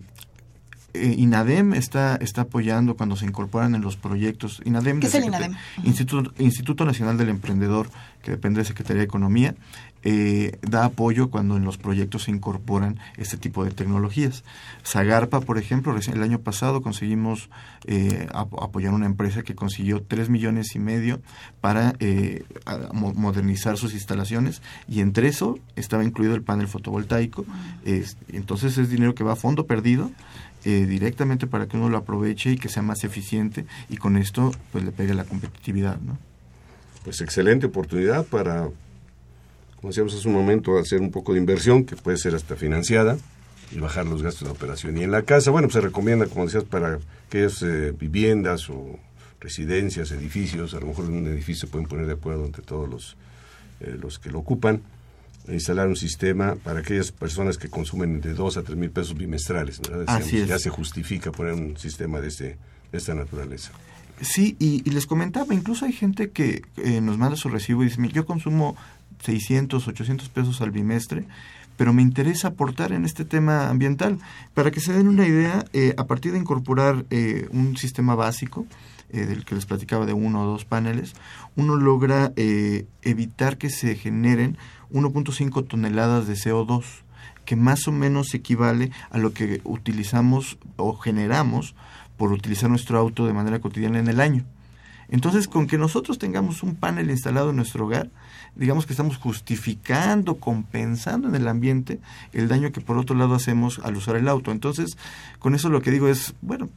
[0.95, 4.61] eh, INADEM está, está apoyando cuando se incorporan en los proyectos.
[4.65, 5.55] INADEM, ¿Qué es el INADEM?
[5.83, 7.89] Instituto, Instituto Nacional del Emprendedor,
[8.21, 9.55] que depende de Secretaría de Economía,
[10.07, 14.43] eh, da apoyo cuando en los proyectos se incorporan este tipo de tecnologías.
[14.85, 17.49] Zagarpa, por ejemplo, el año pasado conseguimos
[17.85, 21.21] eh, apoyar una empresa que consiguió 3 millones y medio
[21.59, 21.95] para
[22.93, 27.45] modernizar sus instalaciones y entre eso estaba incluido el panel fotovoltaico.
[28.31, 30.11] entonces es dinero que va a fondo perdido
[30.65, 34.51] eh, directamente para que uno lo aproveche y que sea más eficiente y con esto
[34.71, 36.17] pues le pegue la competitividad, ¿no?
[37.03, 38.63] Pues excelente oportunidad para,
[39.75, 43.15] como decíamos hace un momento, hacer un poco de inversión que puede ser hasta financiada
[43.71, 44.97] y bajar los gastos de operación.
[44.97, 46.97] Y en la casa, bueno, pues se recomienda, como decías, para
[47.27, 48.99] aquellas eh, viviendas o
[49.39, 52.89] residencias, edificios, a lo mejor en un edificio se pueden poner de acuerdo entre todos
[52.89, 53.17] los,
[53.81, 54.81] eh, los que lo ocupan,
[55.49, 59.81] instalar un sistema para aquellas personas que consumen de 2 a 3 mil pesos bimestrales.
[60.47, 62.57] Ya se justifica poner un sistema de, este,
[62.91, 63.71] de esta naturaleza.
[64.21, 68.01] Sí, y, les comentaba, incluso hay gente que eh, nos manda su recibo y dice,
[68.13, 68.77] yo consumo
[69.23, 71.25] 600, 800 pesos al bimestre,
[71.75, 74.19] pero me interesa aportar en este tema ambiental.
[74.53, 78.65] Para que se den una idea, eh, a partir de incorporar eh, un sistema básico,
[79.11, 81.13] del que les platicaba de uno o dos paneles,
[81.55, 84.57] uno logra evitar que se generen
[84.91, 86.83] 1.5 toneladas de CO2,
[87.45, 91.75] que más o menos equivale a lo que utilizamos o generamos
[92.17, 94.45] por utilizar nuestro auto de manera cotidiana en el año.
[95.07, 98.09] Entonces, con que nosotros tengamos un panel instalado en nuestro hogar,
[98.55, 101.99] digamos que estamos justificando, compensando en el ambiente
[102.33, 104.51] el daño que por otro lado hacemos al usar el auto.
[104.51, 104.97] Entonces,
[105.37, 106.69] con eso lo que digo es, bueno,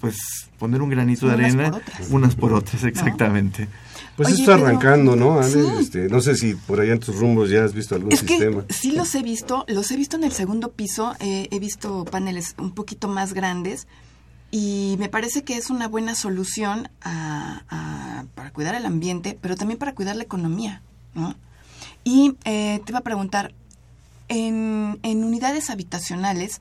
[0.00, 0.16] pues
[0.58, 1.80] poner un granito de arena,
[2.10, 3.68] unas por otras, exactamente.
[4.16, 5.40] Pues esto está arrancando, ¿no?
[5.40, 8.64] Este, no sé si por allá en tus rumbos ya has visto algún sistema.
[8.68, 12.54] sí los he visto, los he visto en el segundo piso, eh, he visto paneles
[12.58, 13.86] un poquito más grandes
[14.50, 19.94] y me parece que es una buena solución para cuidar el ambiente, pero también para
[19.94, 20.82] cuidar la economía,
[21.14, 21.34] ¿no?
[22.02, 23.52] Y eh, te iba a preguntar,
[24.28, 26.60] en, en unidades habitacionales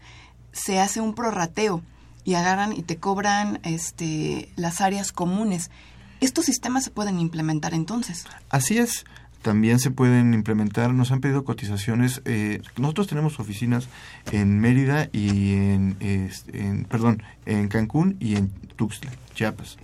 [0.51, 1.81] se hace un prorrateo
[2.27, 5.71] y agarran y te cobran este, las áreas comunes.
[6.19, 8.25] ¿Estos sistemas se pueden implementar entonces?
[8.49, 9.05] Así es.
[9.41, 12.21] También se pueden implementar, nos han pedido cotizaciones.
[12.25, 13.87] Eh, nosotros tenemos oficinas
[14.33, 19.77] en Mérida y en, perdón, en Cancún y en Tuxtla, Chiapas.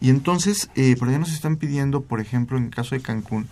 [0.00, 3.48] Y entonces, eh, por allá nos están pidiendo, por ejemplo, en el caso de Cancún,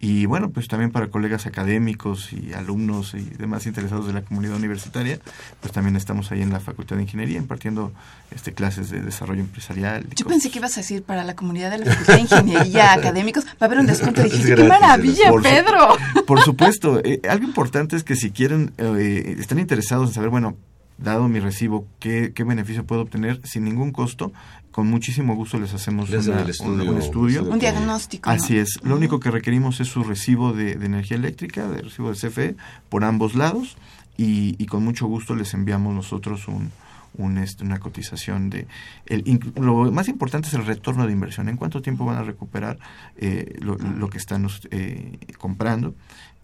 [0.00, 4.54] y bueno, pues también para colegas académicos y alumnos y demás interesados de la comunidad
[4.54, 5.18] universitaria,
[5.60, 7.92] pues también estamos ahí en la Facultad de Ingeniería impartiendo
[8.30, 10.06] este clases de desarrollo empresarial.
[10.14, 13.44] Yo pensé que ibas a decir para la comunidad de la Facultad de Ingeniería académicos
[13.44, 14.22] va a haber un descuento.
[14.22, 15.96] Dije, ¡qué maravilla, Pedro!
[16.26, 17.00] por supuesto.
[17.02, 20.56] Eh, algo importante es que si quieren, eh, están interesados en saber, bueno,
[20.98, 24.32] dado mi recibo, ¿qué, qué beneficio puedo obtener sin ningún costo.
[24.70, 27.44] Con muchísimo gusto les hacemos un estudio.
[27.44, 28.28] Un diagnóstico.
[28.28, 28.78] Así es.
[28.82, 32.56] Lo único que requerimos es su recibo de, energía eléctrica, de recibo de CFE,
[32.88, 33.76] por ambos lados,
[34.16, 38.66] y, con mucho gusto les enviamos nosotros un, este, una cotización de...
[39.06, 41.48] El, lo más importante es el retorno de inversión.
[41.48, 42.78] ¿En cuánto tiempo van a recuperar
[43.16, 45.94] eh, lo, que están eh, comprando?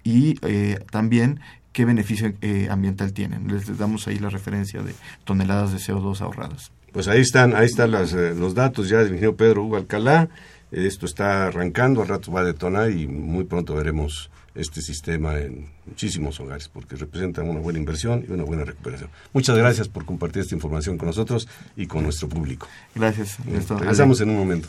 [0.02, 1.40] Y eh, también
[1.75, 2.33] qué beneficio
[2.70, 3.49] ambiental tienen.
[3.49, 4.95] Les damos ahí la referencia de
[5.25, 6.72] toneladas de CO2 ahorradas.
[6.93, 10.31] Pues ahí están, ahí están los datos ya del ingeniero Pedro Hugo Alcalá.
[10.70, 15.66] Esto está arrancando, al rato va a detonar y muy pronto veremos este sistema en
[15.85, 19.11] muchísimos hogares, porque representa una buena inversión y una buena recuperación.
[19.33, 22.68] Muchas gracias por compartir esta información con nosotros y con nuestro público.
[22.95, 23.37] Gracias.
[23.45, 24.68] Regresamos en un momento.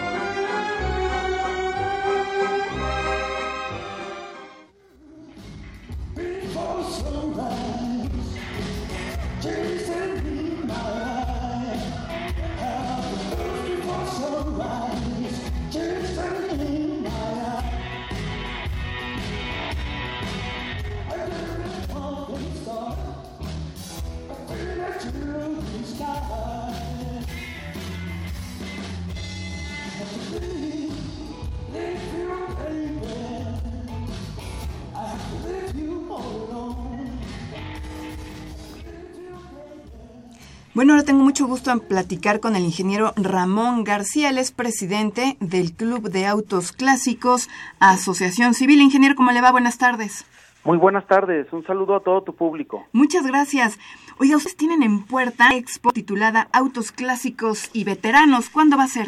[40.73, 45.35] Bueno, ahora tengo mucho gusto en platicar con el ingeniero Ramón García, él es presidente
[45.41, 47.49] del Club de Autos Clásicos,
[47.81, 48.79] Asociación Civil.
[48.79, 49.51] Ingeniero, ¿cómo le va?
[49.51, 50.25] Buenas tardes.
[50.63, 52.87] Muy buenas tardes, un saludo a todo tu público.
[52.93, 53.77] Muchas gracias.
[54.17, 58.49] Oiga, ustedes tienen en puerta expo titulada Autos Clásicos y Veteranos.
[58.49, 59.07] ¿Cuándo va a ser?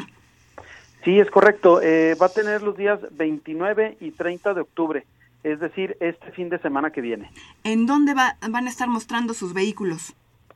[1.05, 1.81] Sí, es correcto.
[1.81, 5.05] Eh, va a tener los días 29 y 30 de octubre,
[5.43, 7.31] es decir, este fin de semana que viene.
[7.63, 10.13] ¿En dónde va, van a estar mostrando sus vehículos?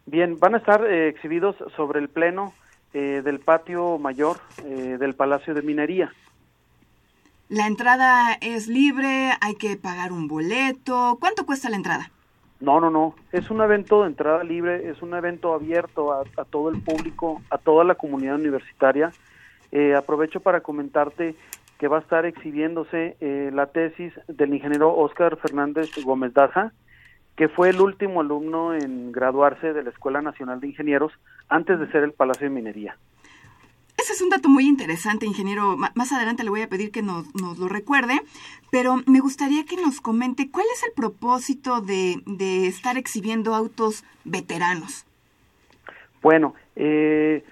[0.08, 2.54] Bien, van a estar eh, exhibidos sobre el pleno
[2.94, 6.14] eh, del patio mayor eh, del Palacio de Minería.
[7.50, 9.32] ¿La entrada es libre?
[9.42, 11.18] ¿Hay que pagar un boleto?
[11.20, 12.10] ¿Cuánto cuesta la entrada?
[12.62, 13.16] No, no, no.
[13.34, 17.58] Es un evento de entrada libre, es un evento abierto a, todo el público, a
[17.58, 19.12] toda la comunidad universitaria.
[19.98, 21.36] aprovecho para comentarte
[21.80, 23.18] que va a estar exhibiéndose
[23.54, 26.72] la tesis del ingeniero Óscar Fernández Gómez Daza,
[27.38, 31.14] que fue el último alumno en graduarse de la Escuela Nacional de Ingenieros
[31.48, 32.98] antes de ser el Palacio de Minería.
[33.96, 35.78] Ese es un dato muy interesante, ingeniero.
[35.78, 38.20] más adelante le voy a pedir que nos, lo recuerde,
[38.72, 45.06] pero me gustaría que nos comente cuál es el propósito de, estar exhibiendo autos veteranos.
[46.22, 47.44] Bueno, eh,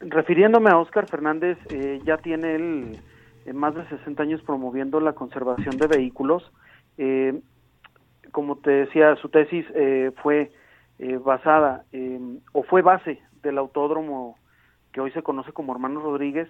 [0.00, 3.00] refiriéndome a Óscar Fernández, eh, ya tiene él
[3.46, 6.50] eh, más de 60 años promoviendo la conservación de vehículos.
[6.98, 7.40] Eh,
[8.30, 10.50] como te decía, su tesis eh, fue
[10.98, 11.84] eh, basada
[12.52, 14.36] o fue base del autódromo
[14.92, 16.48] que hoy se conoce como Hermanos Rodríguez.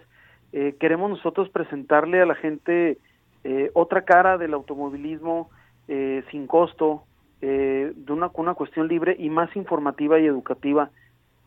[0.53, 2.99] Eh, queremos nosotros presentarle a la gente
[3.72, 5.49] otra cara del automovilismo
[6.31, 7.05] sin costo,
[7.41, 10.91] de una, una cuestión libre y más informativa y educativa,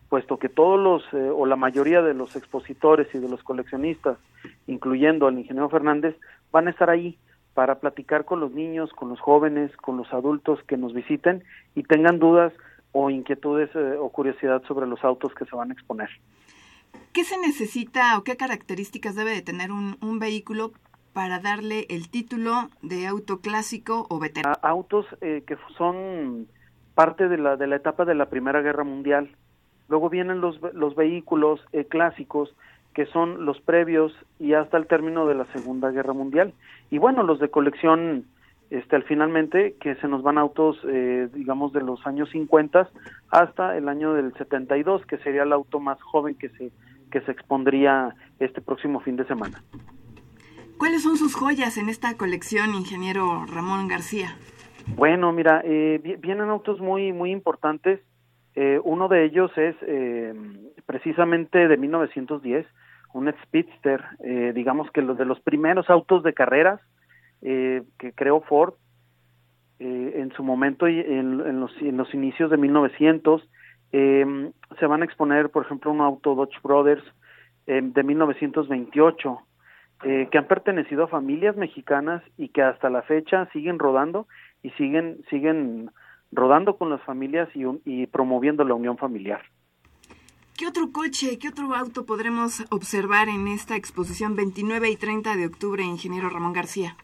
[0.10, 4.18] puesto que todos los o la mayoría de los expositores y de los coleccionistas,
[4.66, 6.16] incluyendo al ingeniero Fernández,
[6.52, 7.20] van a estar ahí
[7.54, 11.44] para platicar con los niños, con los jóvenes, con los adultos que nos visiten
[11.76, 12.54] y tengan dudas
[12.92, 16.10] o inquietudes eh, o curiosidad sobre los autos que se van a exponer.
[17.12, 20.72] ¿Qué se necesita o qué características debe de tener un, vehículo
[21.12, 24.56] para darle el título de auto clásico o veterano?
[24.62, 26.48] Autos eh, que son
[26.96, 29.36] parte de la, de la etapa de la Primera Guerra Mundial.
[29.90, 32.56] Luego vienen los, los vehículos eh, clásicos
[32.94, 36.54] que son los previos y hasta el término de la Segunda Guerra Mundial.
[36.92, 38.26] Y bueno, los de colección,
[38.70, 42.90] este, al finalmente, que se nos van autos, eh, digamos, de los años 50
[43.30, 46.72] hasta el año del 72, que sería el auto más joven que se,
[47.12, 49.64] que se expondría este próximo fin de semana.
[50.78, 54.36] ¿Cuáles son sus joyas en esta colección, ingeniero Ramón García?
[54.96, 58.02] Bueno, mira, eh, vienen autos muy, muy importantes.
[58.56, 59.76] Eh, uno de ellos es
[60.86, 62.68] precisamente de 1910,
[63.14, 66.82] un Speedster, eh, digamos que los de los primeros autos de carreras
[67.42, 68.74] eh, que creó Ford
[69.80, 73.50] eh, en su momento y en, los, en los inicios de 1900
[73.92, 77.04] se van a exponer, por ejemplo, un auto Dodge Brothers
[77.68, 79.40] de 1928
[80.02, 84.26] que han pertenecido a familias mexicanas y que hasta la fecha siguen rodando
[84.64, 85.92] y siguen siguen
[86.32, 89.44] rodando con las familias y promoviendo la unión familiar.
[90.64, 95.46] ¿Qué otro coche, qué otro auto podremos observar en esta exposición 29 y 30 de
[95.46, 96.96] octubre, ingeniero Ramón García?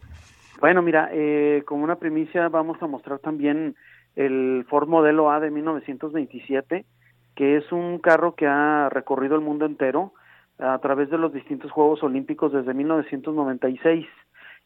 [0.62, 3.76] Bueno, mira, eh, como una primicia vamos a mostrar también
[4.16, 6.86] el Ford modelo A de 1927,
[7.36, 10.14] que es un carro que ha recorrido el mundo entero
[10.58, 14.08] a través de los distintos Juegos Olímpicos desde 1996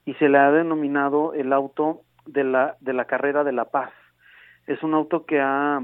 [0.05, 3.89] y se le ha denominado el auto de la, de la carrera de la paz.
[4.67, 5.81] Es un auto que ha,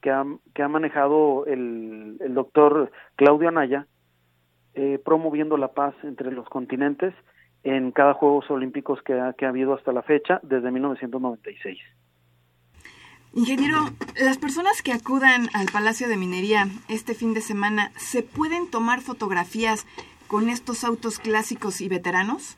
[0.00, 0.24] que ha,
[0.54, 3.86] que ha manejado el, el doctor Claudio Anaya,
[4.74, 7.14] eh, promoviendo la paz entre los continentes
[7.62, 11.78] en cada Juegos Olímpicos que ha, que ha habido hasta la fecha, desde 1996.
[13.32, 13.76] Ingeniero,
[14.20, 19.00] las personas que acudan al Palacio de Minería este fin de semana, ¿se pueden tomar
[19.00, 19.86] fotografías
[20.26, 22.56] con estos autos clásicos y veteranos?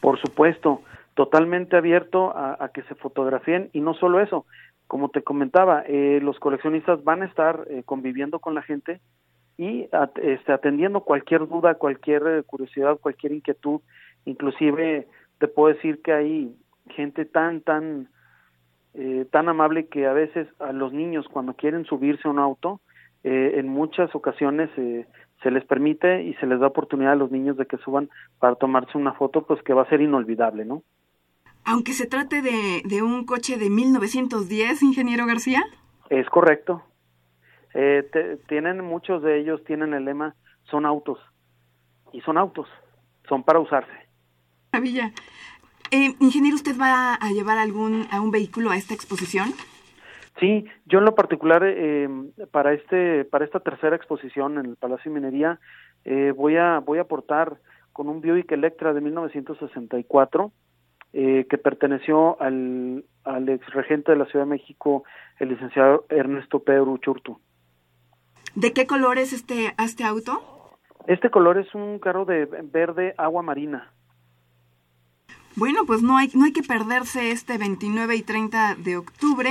[0.00, 0.82] Por supuesto,
[1.14, 4.44] totalmente abierto a, que se fotografíen y no solo eso,
[4.86, 9.00] como te comentaba, eh, los coleccionistas van a estar eh, conviviendo con la gente
[9.56, 9.88] y
[10.22, 13.80] este, atendiendo cualquier duda, cualquier eh, curiosidad, cualquier inquietud,
[14.24, 15.06] inclusive
[15.38, 16.56] te puedo decir que hay
[16.90, 18.08] gente tan, tan,
[19.30, 22.80] tan amable que a veces a los niños cuando quieren subirse a un auto,
[23.24, 24.70] en muchas ocasiones
[25.42, 28.54] se les permite y se les da oportunidad a los niños de que suban para
[28.54, 30.82] tomarse una foto, pues que va a ser inolvidable, ¿no?
[31.64, 35.64] Aunque se trate de, de un coche de 1910, ingeniero García.
[36.10, 36.82] Es correcto.
[37.74, 38.08] Eh,
[38.48, 40.34] tienen muchos de ellos tienen el lema
[40.70, 41.18] son autos
[42.12, 42.68] y son autos,
[43.28, 43.92] son para usarse.
[44.72, 45.12] Maravilla.
[45.90, 49.50] Eh, ingeniero, ¿usted va a llevar algún a un vehículo a esta exposición?
[50.40, 52.08] Sí, yo en lo particular eh,
[52.50, 55.60] para este para esta tercera exposición en el Palacio de Minería
[56.04, 57.58] eh, voy a voy a aportar
[57.92, 60.50] con un Buick Electra de 1964
[61.14, 65.04] eh, que perteneció al, al ex regente de la Ciudad de México,
[65.38, 67.38] el licenciado Ernesto Pedro Churtu.
[68.54, 70.42] ¿De qué color es este este auto?
[71.06, 73.92] Este color es un carro de verde agua marina.
[75.56, 79.50] Bueno, pues no hay, no hay que perderse este 29 y 30 de octubre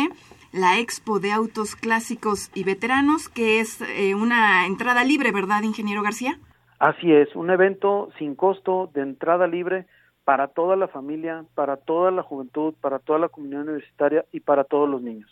[0.54, 6.04] la Expo de Autos Clásicos y Veteranos, que es eh, una entrada libre, ¿verdad, ingeniero
[6.04, 6.38] García?
[6.78, 9.88] Así es, un evento sin costo de entrada libre
[10.24, 14.64] para toda la familia, para toda la juventud, para toda la comunidad universitaria y para
[14.64, 15.30] todos los niños.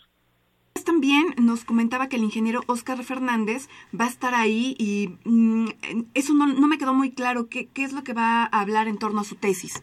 [0.84, 3.68] También nos comentaba que el ingeniero Oscar Fernández
[3.98, 5.66] va a estar ahí y mm,
[6.14, 7.48] eso no, me quedó muy claro.
[7.48, 9.82] ¿Qué, ¿Qué es lo que va a hablar en torno a su tesis?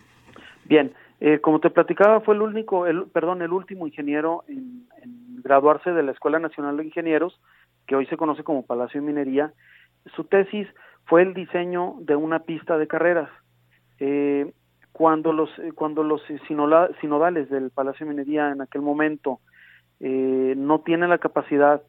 [0.65, 4.87] Bien, eh, como te platicaba, fue el único, el, perdón, el último ingeniero en,
[5.43, 7.39] graduarse de la Escuela Nacional de Ingenieros,
[7.87, 9.53] que hoy se conoce como Palacio de Minería.
[10.15, 10.67] Su tesis
[11.05, 13.29] fue el diseño de una pista de carreras.
[13.99, 14.53] Eh,
[14.99, 19.39] cuando los cuando los sinodales del Palacio de Minería en aquel momento
[20.01, 21.81] eh, no tienen la capacidad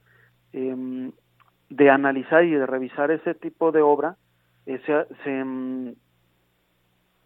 [0.53, 1.11] em,
[1.71, 4.17] de analizar y de revisar ese tipo de obra,
[4.65, 4.83] se,
[5.25, 5.97] se em,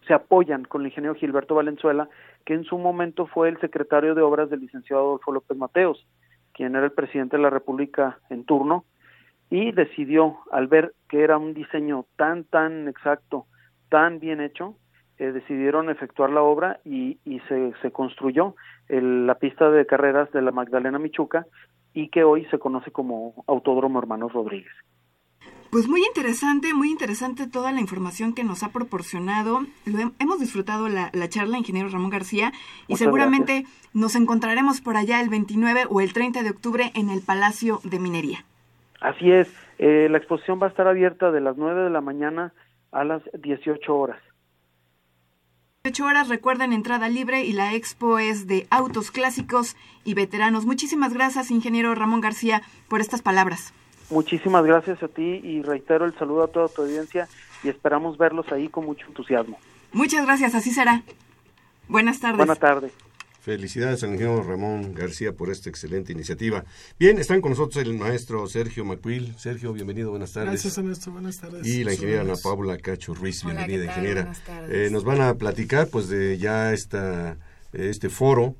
[0.07, 2.09] se apoyan con el ingeniero Gilberto Valenzuela,
[2.47, 6.07] que en su momento fue el secretario de obras del licenciado Adolfo López Mateos,
[6.55, 8.87] quien era el presidente de la República en turno,
[9.51, 13.45] y decidió, al ver que era un diseño tan, tan exacto,
[13.91, 14.78] tan bien hecho,
[15.18, 18.54] eh, decidieron efectuar la obra y, y se, se construyó
[18.88, 21.46] la pista de carreras de la Magdalena Michuca
[21.94, 24.72] y que hoy se conoce como Autódromo Hermanos Rodríguez.
[25.74, 29.60] Pues muy interesante, muy interesante toda la información que nos ha proporcionado.
[30.20, 32.52] hemos disfrutado la, charla, ingeniero Ramón García,
[32.86, 37.22] y seguramente nos encontraremos por allá el 29 o el 30 de octubre en el
[37.22, 38.44] Palacio de Minería.
[39.00, 42.52] Así es, eh, la exposición va a estar abierta de las 9 de la mañana
[42.92, 44.20] a las 18 horas.
[45.85, 50.64] 18 horas, recuerden, entrada libre y la expo es de autos clásicos y veteranos.
[50.64, 53.74] Muchísimas gracias, ingeniero Ramón García, por estas palabras.
[54.09, 57.28] Muchísimas gracias a ti y reitero el saludo a toda tu audiencia
[57.62, 59.59] y esperamos verlos ahí con mucho entusiasmo.
[59.93, 61.03] Muchas gracias, así será.
[61.87, 62.39] Buenas tardes.
[62.39, 62.95] Buenas tardes.
[63.45, 66.64] Felicidades al ingeniero Ramón García por esta excelente iniciativa.
[66.99, 69.34] Bien, están con nosotros el maestro Sergio Macuil.
[69.36, 70.53] Sergio, bienvenido, buenas tardes.
[70.53, 71.66] Gracias, Ernesto, buenas tardes.
[71.66, 74.32] Y la ingeniera Ana Paula Cacho Ruiz, bienvenida, ingeniera.
[74.70, 77.36] Eh, nos van a platicar, pues, de ya esta,
[77.74, 78.57] este foro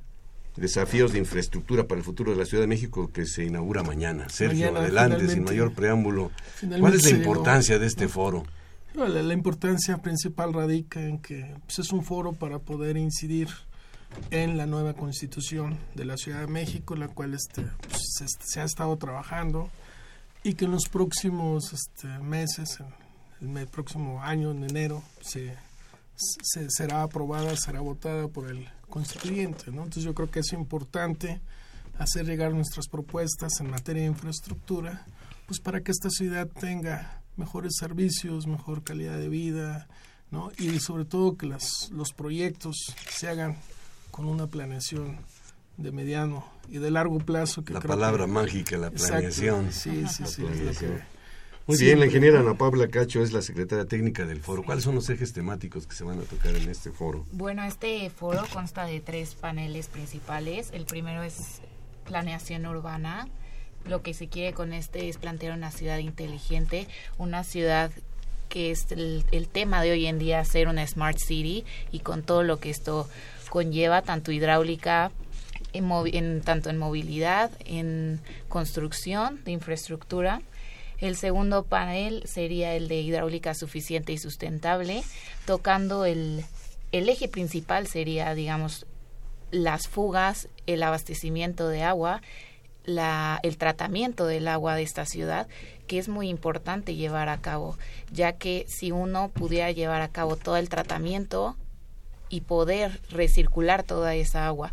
[0.55, 4.29] desafíos de infraestructura para el futuro de la Ciudad de México que se inaugura mañana.
[4.29, 6.31] Sergio, adelante, sin mayor preámbulo.
[6.79, 8.45] ¿Cuál es la importancia de este foro?
[8.93, 13.49] La, importancia principal radica en que pues, es un foro para poder incidir
[14.31, 18.03] en la nueva constitución de la Ciudad de México, la cual este, pues,
[18.41, 19.71] se, ha estado trabajando
[20.43, 22.79] y que en los próximos este, meses,
[23.41, 25.57] en el próximo año, en enero, se,
[26.17, 29.71] se, será aprobada, será votada por el constituyente.
[29.71, 29.85] ¿no?
[29.85, 31.41] Entonces yo creo que es importante
[31.99, 35.07] hacer llegar nuestras propuestas en materia de infraestructura,
[35.47, 39.89] pues para que esta ciudad tenga mejores servicios, mejor calidad de vida,
[40.31, 40.51] ¿no?
[40.59, 42.77] y sobre todo que las, los proyectos
[43.11, 43.57] se hagan
[44.15, 45.19] con una planeación
[45.77, 47.65] de mediano y de largo plazo.
[47.65, 49.73] Que la palabra mágica, la planeación.
[49.73, 50.45] Sí, sí, sí.
[51.67, 54.63] Muy bien, la ingeniera Ana Paula Cacho es la secretaria técnica del foro.
[54.63, 57.27] ¿Cuáles son los ejes temáticos que se van a tocar en este foro?
[57.33, 60.71] Bueno, este foro consta de tres paneles principales.
[60.73, 61.61] El primero es
[62.07, 63.27] planeación urbana.
[63.85, 66.87] Lo que se quiere con este es plantear una ciudad inteligente,
[67.19, 67.91] una ciudad
[68.49, 72.45] que es el, tema de hoy en día, ser una smart city y con todo
[72.45, 73.09] lo que esto
[73.55, 75.13] conlleva, tanto hidráulica,
[75.73, 80.43] en, tanto en movilidad, en construcción de infraestructura.
[80.99, 85.05] El segundo panel sería el de hidráulica suficiente y sustentable,
[85.47, 86.45] tocando el,
[86.91, 88.87] el eje principal sería, digamos,
[89.53, 92.23] las fugas, el abastecimiento de agua,
[92.85, 95.47] la, el tratamiento del agua de esta ciudad,
[95.87, 97.79] que es muy importante llevar a cabo,
[98.11, 101.57] ya que si uno pudiera llevar a cabo todo el tratamiento
[102.35, 104.73] y poder recircular toda esa agua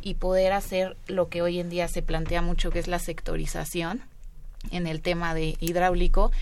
[0.00, 4.00] y poder hacer lo que hoy en día se plantea mucho, que es la sectorización,
[4.70, 6.32] en el tema de hidráulico,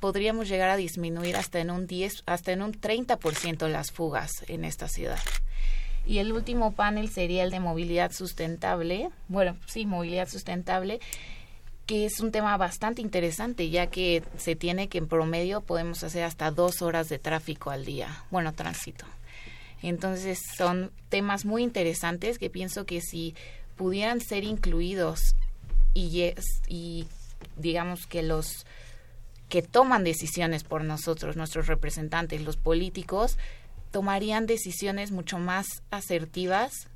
[0.00, 4.64] podríamos llegar a disminuir hasta en un 10, hasta en un 30% las fugas en
[4.64, 5.20] esta ciudad.
[6.04, 9.10] Y el último panel sería el de movilidad sustentable.
[9.28, 10.98] Bueno, sí, movilidad sustentable,
[11.86, 16.24] que es un tema bastante interesante, ya que se tiene que en promedio podemos hacer
[16.24, 18.24] hasta dos horas de tráfico al día.
[18.32, 19.06] Bueno, tránsito.
[19.88, 23.36] Entonces son temas muy interesantes que pienso que si
[23.76, 25.36] pudieran ser incluidos
[25.94, 27.06] y,
[27.56, 28.66] digamos que los
[29.48, 33.38] que toman decisiones por nosotros, nuestros representantes, los políticos,
[33.92, 36.88] tomarían decisiones mucho más asertivas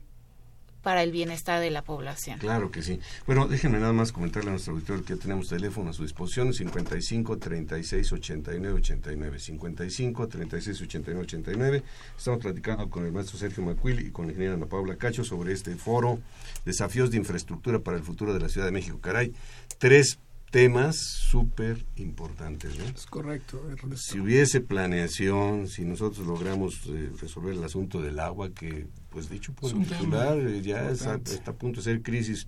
[0.82, 2.38] para el bienestar de la población.
[2.38, 3.00] Claro que sí.
[3.26, 6.52] Bueno, déjenme nada más comentarle a nuestro auditorio que ya tenemos teléfono a su disposición,
[6.52, 11.82] 55 36 89 89, 55 36 89 89.
[12.16, 15.52] Estamos platicando con el maestro Sergio Macuil y con la ingeniera Ana Paula Cacho sobre
[15.52, 16.18] este foro,
[16.64, 18.98] desafíos de infraestructura para el futuro de la Ciudad de México.
[19.00, 19.32] Caray,
[19.78, 20.18] tres
[20.50, 22.76] temas súper importantes.
[22.78, 22.84] ¿no?
[22.84, 23.62] Es correcto.
[23.96, 29.52] Si hubiese planeación, si nosotros logramos eh, resolver el asunto del agua, que pues dicho
[29.52, 32.46] por el titular eh, ya está, a punto de ser crisis,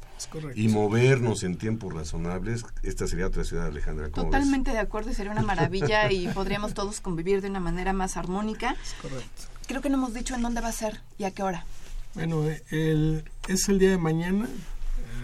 [0.55, 4.09] y movernos en tiempos razonables, esta sería otra ciudad, Alejandra.
[4.11, 8.17] Totalmente de acuerdo, y sería una maravilla y podríamos todos convivir de una manera más
[8.17, 8.77] armónica.
[8.83, 9.43] Es correcto.
[9.67, 11.67] Creo que no hemos dicho en dónde va a ser y a qué hora.
[12.15, 14.49] Bueno, el, es el día de mañana,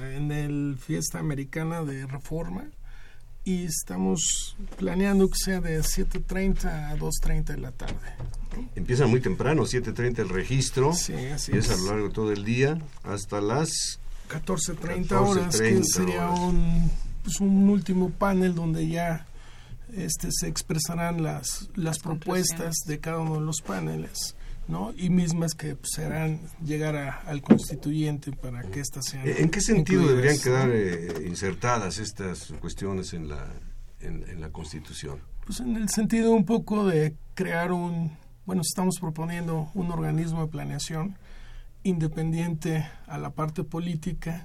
[0.03, 2.65] en el Fiesta Americana de Reforma
[3.45, 8.15] y estamos planeando que sea de 7.30 a 2.30 de la tarde.
[8.75, 12.33] Empieza muy temprano, 7.30 el registro, sí, así y es, a lo largo de todo
[12.33, 16.91] el día hasta las 14.30 horas, que sería Un,
[17.23, 19.27] pues un último panel donde ya
[19.95, 24.37] este, se expresarán las, las propuestas de cada uno de los paneles
[24.69, 24.93] ¿no?
[24.97, 29.27] y mismas que pues, serán llegar al constituyente para que éstas sean.
[29.27, 33.47] ¿En qué sentido deberían quedar eh, insertadas estas cuestiones en la,
[34.01, 35.21] en, la Constitución?
[35.47, 38.13] Pues en el sentido un poco de crear un,
[38.49, 41.19] bueno, estamos proponiendo un organismo de planeación
[41.83, 44.43] independiente a la parte política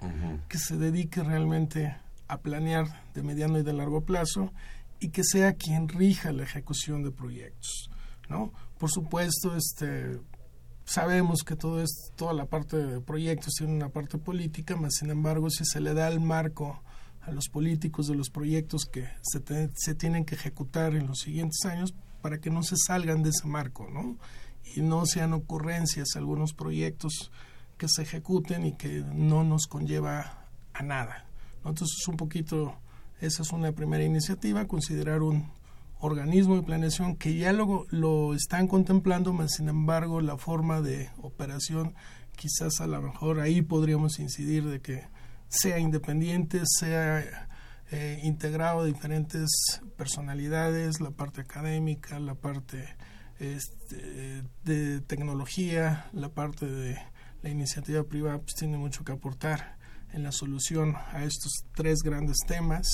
[0.49, 1.95] que se dedique realmente
[2.28, 4.51] a planear de mediano y de largo plazo
[4.99, 7.89] y que sea quien rija la ejecución de proyectos,
[8.28, 8.51] ¿no?
[8.78, 10.20] Por supuesto, este,
[10.84, 15.12] sabemos que todo es, toda la parte de proyectos tiene una parte política, mas sin
[15.12, 16.84] embargo, si se le da el marco
[17.22, 21.64] a los políticos de los proyectos que se, se tienen que ejecutar en los siguientes
[21.64, 21.93] años
[22.24, 24.17] para que no se salgan de ese marco, ¿no?
[24.76, 27.32] Y no sean ocurrencias algunos proyectos
[27.78, 31.26] que se ejecuten y que no nos conlleva a nada.
[31.57, 32.78] Entonces, un poquito,
[33.19, 35.51] esa es una primera iniciativa, considerar un
[35.99, 41.93] organismo de planeación que ya lo, lo están contemplando, sin embargo la forma de operación
[42.38, 45.03] quizás a lo mejor ahí podríamos incidir de que
[45.49, 47.49] sea independiente, sea
[47.96, 49.52] eh, integrado diferentes
[49.98, 52.88] personalidades, la parte académica, la parte
[53.38, 56.98] este, de tecnología, la parte de
[57.44, 59.78] la iniciativa privada, pues tiene mucho que aportar
[60.12, 62.88] en la solución a estos tres grandes temas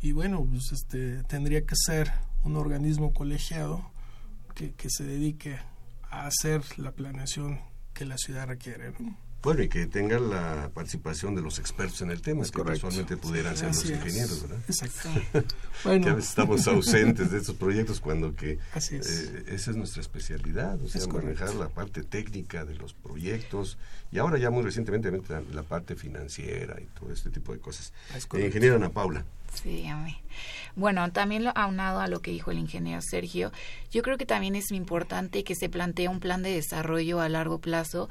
[0.00, 2.10] y bueno, pues este tendría que ser
[2.42, 3.92] un organismo colegiado
[4.56, 5.60] que, que se dedique
[6.10, 7.60] a hacer la planeación
[7.94, 8.94] que la ciudad requiere.
[9.42, 13.16] Bueno, y que tenga la participación de los expertos en el tema, es que casualmente
[13.16, 14.58] pudieran ser los ingenieros, ¿verdad?
[14.68, 15.08] Exacto.
[15.84, 16.18] bueno.
[16.18, 19.30] estamos ausentes de estos proyectos cuando que Así es.
[19.30, 23.78] Eh, esa es nuestra especialidad, o sea, manejar la parte técnica de los proyectos
[24.12, 25.10] y ahora ya muy recientemente
[25.52, 27.94] la, parte financiera y todo este tipo de cosas.
[28.34, 29.24] Eh, ingeniera Ana Paula.
[29.54, 30.16] Sí, a mí.
[30.76, 33.52] Bueno, también lo, aunado a lo que dijo el ingeniero Sergio,
[33.90, 37.58] yo creo que también es importante que se plantee un plan de desarrollo a largo
[37.58, 38.08] plazo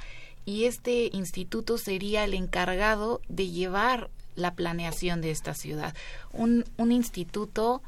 [0.49, 5.93] y este instituto sería el encargado de llevar la planeación de esta ciudad.
[6.33, 7.83] Un, un instituto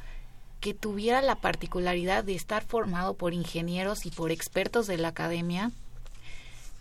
[0.60, 5.72] que tuviera la particularidad de estar formado por ingenieros y por expertos de la academia,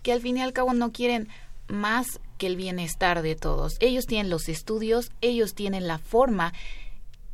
[0.03, 1.29] que al fin y al cabo no quieren
[1.67, 3.79] más que el bienestar de todos.
[3.81, 6.53] Ellos tienen los estudios, ellos tienen la forma,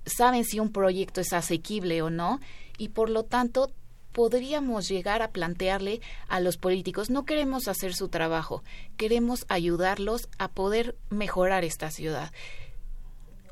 [0.05, 2.39] saben si un proyecto es asequible o no,
[2.79, 3.73] y por lo tanto
[4.17, 8.65] podríamos llegar a plantearle a los políticos, no queremos hacer su trabajo,
[8.97, 12.33] queremos ayudarlos a poder mejorar esta ciudad.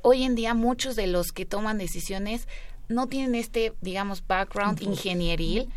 [0.00, 2.48] Hoy en día muchos de los que toman decisiones
[2.88, 5.68] no tienen este, digamos, background ingenieril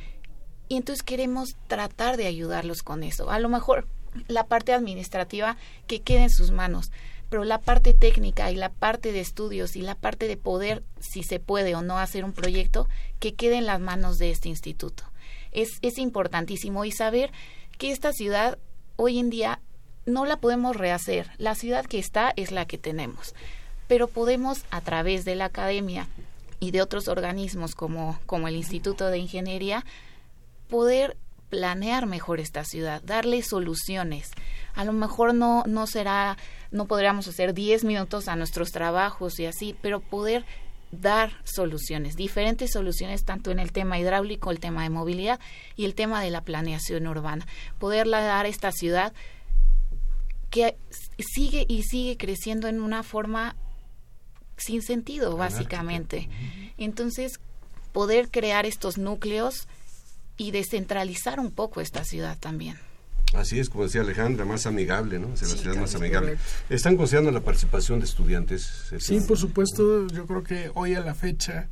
[0.70, 3.30] y entonces queremos tratar de ayudarlos con eso.
[3.30, 3.90] A lo mejor
[4.30, 5.58] la parte administrativa
[5.88, 6.94] que quede en sus manos,
[7.30, 11.24] pero la parte técnica y la parte de estudios y la parte de poder, si
[11.24, 12.88] se puede o no hacer un proyecto,
[13.20, 15.04] que quede en las manos de este instituto.
[15.52, 17.32] Es, es importantísimo y saber
[17.78, 18.58] que esta ciudad
[18.96, 19.62] hoy en día
[20.06, 21.30] no la podemos rehacer.
[21.38, 23.36] La ciudad que está es la que tenemos,
[23.88, 26.08] pero podemos a través de la academia
[26.60, 29.86] y de otros organismos como, como el Instituto de Ingeniería
[30.70, 31.18] poder
[31.50, 34.32] planear mejor esta ciudad, darle soluciones.
[34.76, 36.38] A lo mejor no, no será,
[36.72, 40.46] no podríamos hacer 10 minutos a nuestros trabajos y así, pero poder
[40.92, 45.40] dar soluciones, diferentes soluciones tanto en el tema hidráulico, el tema de movilidad
[45.76, 47.46] y el tema de la planeación urbana.
[47.80, 49.14] Poderla dar a esta ciudad
[50.50, 50.78] que
[51.20, 53.56] sigue y sigue creciendo en una forma
[54.56, 56.30] sin sentido, básicamente.
[56.78, 57.40] Entonces,
[57.92, 59.68] poder crear estos núcleos
[60.38, 62.78] y descentralizar un poco esta ciudad también.
[63.34, 65.34] Así es, como decía Alejandra, más amigable, ¿no?
[65.34, 66.38] Hacia la ciudad más amigable.
[66.70, 68.94] ¿Están considerando la participación de estudiantes?
[69.00, 70.08] Sí, por supuesto.
[70.08, 71.68] Yo creo que hoy a la fecha,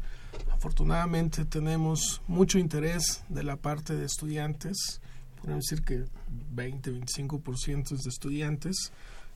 [0.52, 5.00] afortunadamente, tenemos mucho interés de la parte de estudiantes.
[5.42, 6.04] Podemos decir que
[6.52, 8.92] 20, 25% de estudiantes,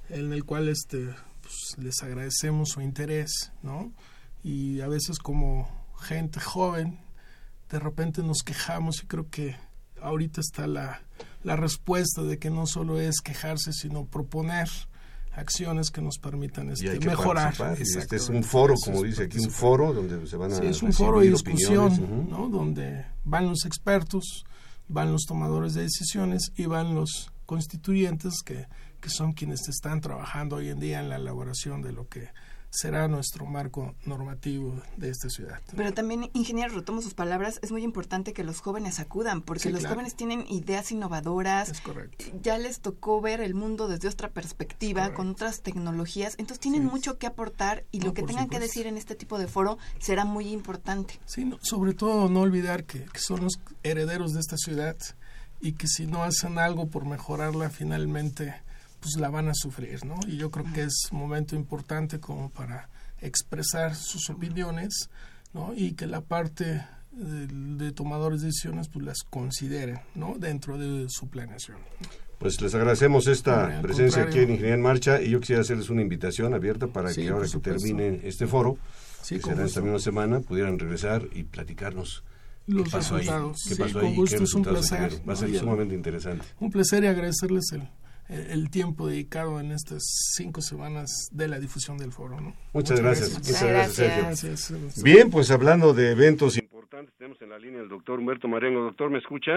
[0.10, 3.94] en el cual este, pues, les agradecemos su interés, ¿no?
[4.44, 5.70] Y a veces como
[6.02, 7.00] gente joven
[7.70, 9.56] de repente nos quejamos y creo que
[10.02, 11.02] ahorita está la,
[11.44, 14.70] la respuesta de que no solo es quejarse, sino proponer
[15.34, 17.54] acciones que nos permitan este, mejorar.
[17.80, 20.56] Este es un foro, como dice aquí, un foro donde se van a...
[20.56, 22.50] Sí, es un foro de discusión, ¿no?
[22.50, 24.46] donde van los expertos,
[24.88, 28.68] van los tomadores de decisiones y van los constituyentes que,
[29.00, 32.30] que son quienes están trabajando hoy en día en la elaboración de lo que
[32.70, 35.60] será nuestro marco normativo de esta ciudad.
[35.76, 39.86] Pero también, ingeniero, retomo sus palabras, es muy importante que los jóvenes acudan, porque los
[39.86, 41.70] jóvenes tienen ideas innovadoras.
[41.70, 42.26] Es correcto.
[42.42, 47.18] Ya les tocó ver el mundo desde otra perspectiva, con otras tecnologías, entonces tienen mucho
[47.18, 50.50] que aportar y lo que tengan que decir en este tipo de foro será muy
[50.50, 51.20] importante.
[51.26, 54.96] Sí, sobre todo no olvidar que, que son los herederos de esta ciudad
[55.62, 58.54] y que si no hacen algo por mejorarla, finalmente
[59.00, 60.16] pues la van a sufrir, ¿no?
[60.28, 62.90] Y yo creo que es un momento importante como para
[63.22, 65.10] expresar sus opiniones,
[65.54, 65.74] ¿no?
[65.76, 70.36] Y que la parte de, tomadores de decisiones pues las consideren, ¿no?
[70.38, 71.78] Dentro de su planeación.
[72.38, 76.02] Pues les agradecemos esta presencia aquí en Ingeniería en Marcha y yo quisiera hacerles una
[76.02, 78.78] invitación abierta para que ahora que termine este foro,
[79.28, 82.24] que será esta misma semana, pudieran regresar y platicarnos
[82.66, 83.58] los qué pasó resultados.
[83.66, 85.22] Ahí, qué pasó ahí, gusto, es un placer.
[85.28, 86.46] Va a ser sumamente interesante.
[86.60, 87.90] Un placer y agradecerles el,
[88.30, 90.04] el tiempo dedicado en estas
[90.36, 92.40] cinco semanas de la difusión del foro.
[92.40, 92.54] ¿no?
[92.74, 93.34] Muchas, gracias.
[93.34, 98.48] Muchas gracias, Bien, pues hablando de eventos importantes, tenemos en la línea el doctor Humberto
[98.48, 98.82] Marengo.
[98.82, 99.52] Doctor, ¿me escucha?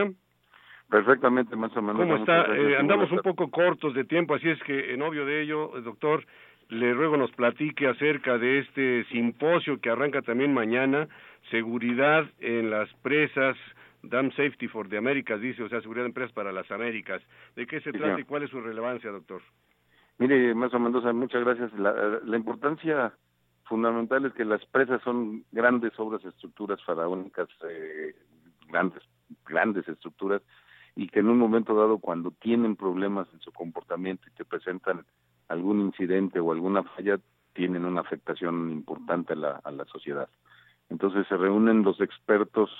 [0.88, 2.02] Perfectamente, más o menos.
[2.02, 2.46] ¿Cómo está?
[2.54, 6.24] Eh, andamos un poco cortos de tiempo, así es que en obvio de ello, doctor,
[6.68, 11.08] le ruego nos platique acerca de este simposio que arranca también mañana,
[11.50, 13.56] seguridad en las presas,
[14.02, 17.22] Dam Safety for the Americas, dice, o sea, seguridad de empresas para las Américas.
[17.54, 19.42] ¿De qué se trata y cuál es su relevancia, doctor?
[20.18, 21.72] Mire, más o menos, muchas gracias.
[21.78, 23.12] La, la importancia
[23.64, 28.14] fundamental es que las presas son grandes obras, estructuras faraónicas, eh,
[28.68, 29.02] grandes,
[29.46, 30.42] grandes estructuras,
[30.94, 35.06] y que en un momento dado, cuando tienen problemas en su comportamiento y te presentan
[35.48, 37.18] algún incidente o alguna falla,
[37.54, 40.28] tienen una afectación importante a la, a la sociedad.
[40.90, 42.70] Entonces se reúnen los expertos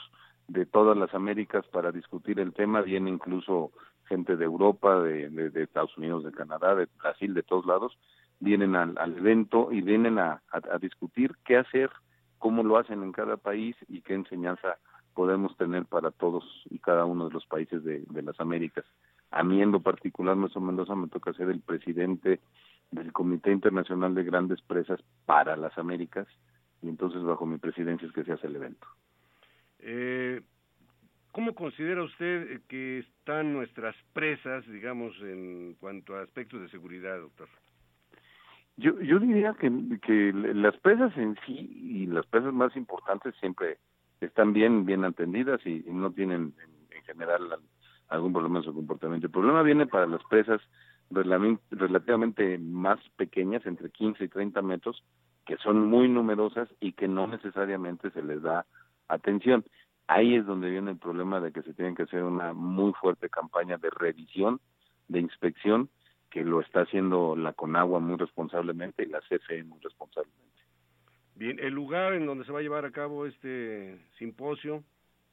[0.53, 3.73] de todas las Américas para discutir el tema, viene incluso
[4.05, 7.99] gente de Europa, de, Estados Unidos, de Canadá, de Brasil, de todos lados,
[8.39, 11.91] vienen al, al evento y vienen a, a, discutir qué hacer,
[12.39, 14.77] cómo lo hacen en cada país y qué enseñanza
[15.15, 18.85] podemos tener para todos y cada uno de los países de, de las Américas.
[19.31, 22.41] A mí en lo particular, Maestro Mendoza, me toca ser el presidente
[22.91, 26.27] del Comité Internacional de Grandes Presas para las Américas
[26.83, 28.87] y entonces bajo mi presidencia es que se hace el evento.
[29.83, 30.41] Eh,
[31.33, 37.49] ¿Cómo considera usted que están nuestras presas, digamos, en cuanto a aspectos de seguridad, doctor?
[38.77, 43.79] Yo, yo diría que, las presas en sí y las presas más importantes siempre
[44.21, 46.55] están bien bien atendidas y, no tienen
[46.91, 47.59] en, general
[48.09, 49.27] algún problema en su comportamiento.
[49.27, 50.61] El problema viene para las presas
[51.11, 55.03] relativamente más pequeñas, entre 15 y 30 metros,
[55.47, 58.67] que son muy numerosas y que no necesariamente se les da
[59.09, 59.65] atención.
[60.07, 63.29] Ahí es donde viene el problema de que se tiene que hacer una muy fuerte
[63.29, 64.61] campaña de revisión,
[65.09, 65.89] de inspección,
[66.31, 70.43] que lo está haciendo la Conagua muy responsablemente y la CFE muy responsablemente.
[71.35, 74.83] Bien, el lugar en donde se va a llevar a cabo este simposio.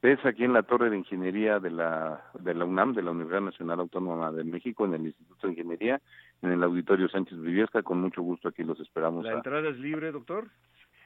[0.02, 3.42] Es aquí en la Torre de Ingeniería de la, de la UNAM, de la Universidad
[3.42, 6.02] Nacional Autónoma de México, en el Instituto de Ingeniería,
[6.42, 7.84] en el Auditorio Sánchez Viviesca.
[7.84, 9.26] Con mucho gusto aquí los esperamos.
[9.26, 10.48] ¿La entrada es libre, doctor?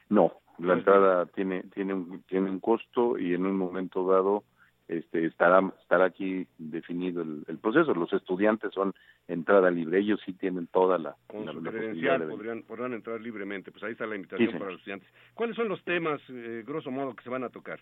[0.08, 4.44] No, la entrada tiene, tiene, un, tiene un costo y en un momento dado
[4.86, 7.94] este, estará, estará aquí definido el, proceso.
[7.94, 8.94] Los estudiantes son
[9.26, 11.16] entrada libre, ellos sí tienen toda la...
[11.26, 15.08] Con su credencial podrían, podrán entrar libremente, pues ahí está la invitación para los estudiantes.
[15.32, 17.80] ¿Cuáles son los temas, eh, grosso modo, que se van a tocar?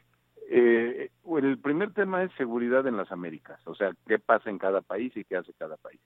[0.49, 4.81] Eh, el primer tema es seguridad en las Américas, o sea, qué pasa en cada
[4.81, 6.01] país y qué hace cada país.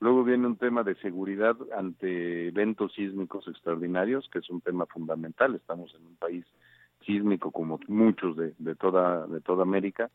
[0.00, 5.54] Luego viene un tema de seguridad ante eventos sísmicos extraordinarios, que es un tema fundamental.
[5.54, 6.44] Estamos en un país
[7.04, 10.10] sísmico como muchos de, de toda de toda América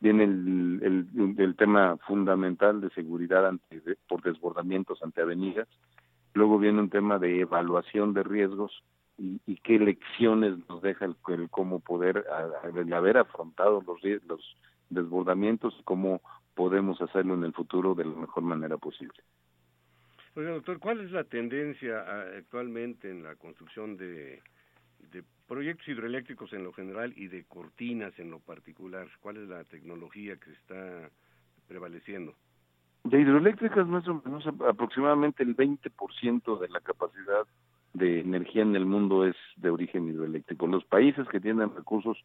[0.00, 5.68] viene el, el, tema fundamental de seguridad ante, por desbordamientos ante avenidas,
[6.34, 8.82] luego viene un tema de evaluación de riesgos
[9.18, 11.16] y, qué lecciones nos deja el,
[11.50, 12.26] cómo poder
[12.92, 14.56] haber afrontado los, los
[14.90, 16.20] desbordamientos y cómo
[16.56, 19.22] podemos hacerlo en el futuro de la mejor manera posible.
[20.34, 24.42] Oiga, doctor, ¿cuál es la tendencia ah, actualmente en la construcción de
[25.12, 29.06] de proyectos hidroeléctricos en lo general y de cortinas en lo particular?
[29.20, 31.10] ¿Cuál es la tecnología que está
[31.68, 32.34] prevaleciendo?
[33.04, 37.46] De hidroeléctricas, más o menos aproximadamente el 20% de la capacidad
[37.94, 40.66] de energía en el mundo es de origen hidroeléctrico.
[40.66, 42.18] Los países que tienen recursos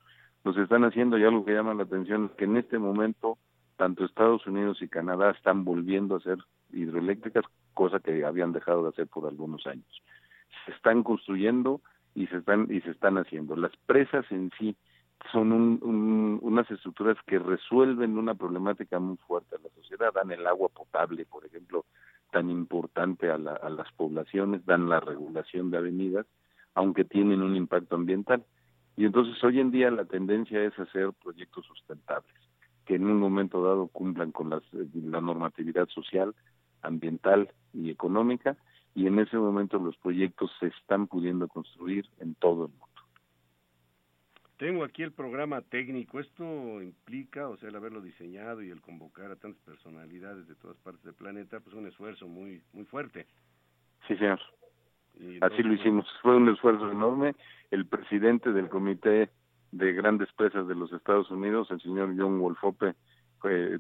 [0.44, 3.38] los están haciendo y algo que llama la atención es que en este momento
[3.82, 6.38] tanto Estados Unidos y Canadá están volviendo a hacer
[6.72, 10.04] hidroeléctricas, cosa que habían dejado de hacer por algunos años.
[10.68, 11.82] Se están construyendo
[12.14, 13.56] y se están y se están haciendo.
[13.56, 14.76] Las presas en sí
[15.32, 15.80] son
[16.44, 21.26] unas estructuras que resuelven una problemática muy fuerte a la sociedad, dan el agua potable,
[21.26, 21.86] por ejemplo,
[22.32, 26.28] tan importante a, a las poblaciones, dan la regulación de avenidas,
[26.76, 28.46] aunque tienen un impacto ambiental.
[28.96, 32.51] Y entonces hoy en día la tendencia es hacer proyectos sustentables,
[32.86, 36.36] que en un momento dado cumplan con las, la normatividad social,
[36.82, 38.58] ambiental y económica,
[38.94, 42.88] y en ese momento los proyectos se están pudiendo construir en todo el mundo.
[44.58, 46.20] Tengo aquí el programa técnico.
[46.20, 50.78] Esto implica, o sea, el haberlo diseñado y el convocar a tantas personalidades de todas
[50.78, 53.26] partes del planeta, pues un esfuerzo muy muy fuerte.
[54.08, 54.40] Sí, señor.
[55.42, 56.06] Así lo hicimos.
[56.22, 57.36] Fue un esfuerzo enorme.
[57.72, 59.32] El presidente del Comité
[59.72, 62.96] de Grandes Presas de los Estados Unidos, el señor John Wolfope,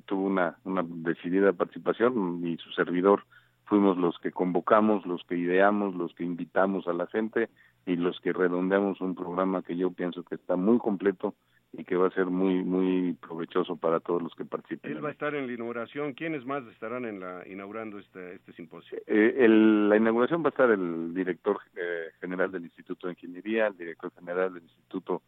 [0.05, 3.23] tuvo una, una decidida participación y su servidor
[3.65, 7.49] fuimos los que convocamos, los que ideamos, los que invitamos a la gente
[7.85, 11.35] y los que redondeamos un programa que yo pienso que está muy completo
[11.73, 14.91] y que va a ser muy muy provechoso para todos los que participen.
[14.91, 16.13] Él va a estar en la inauguración.
[16.13, 18.97] ¿Quiénes más estarán en la inaugurando este, este simposio?
[19.07, 23.77] Eh, la inauguración va a estar el director eh, general del Instituto de Ingeniería, el
[23.77, 25.21] director general del Instituto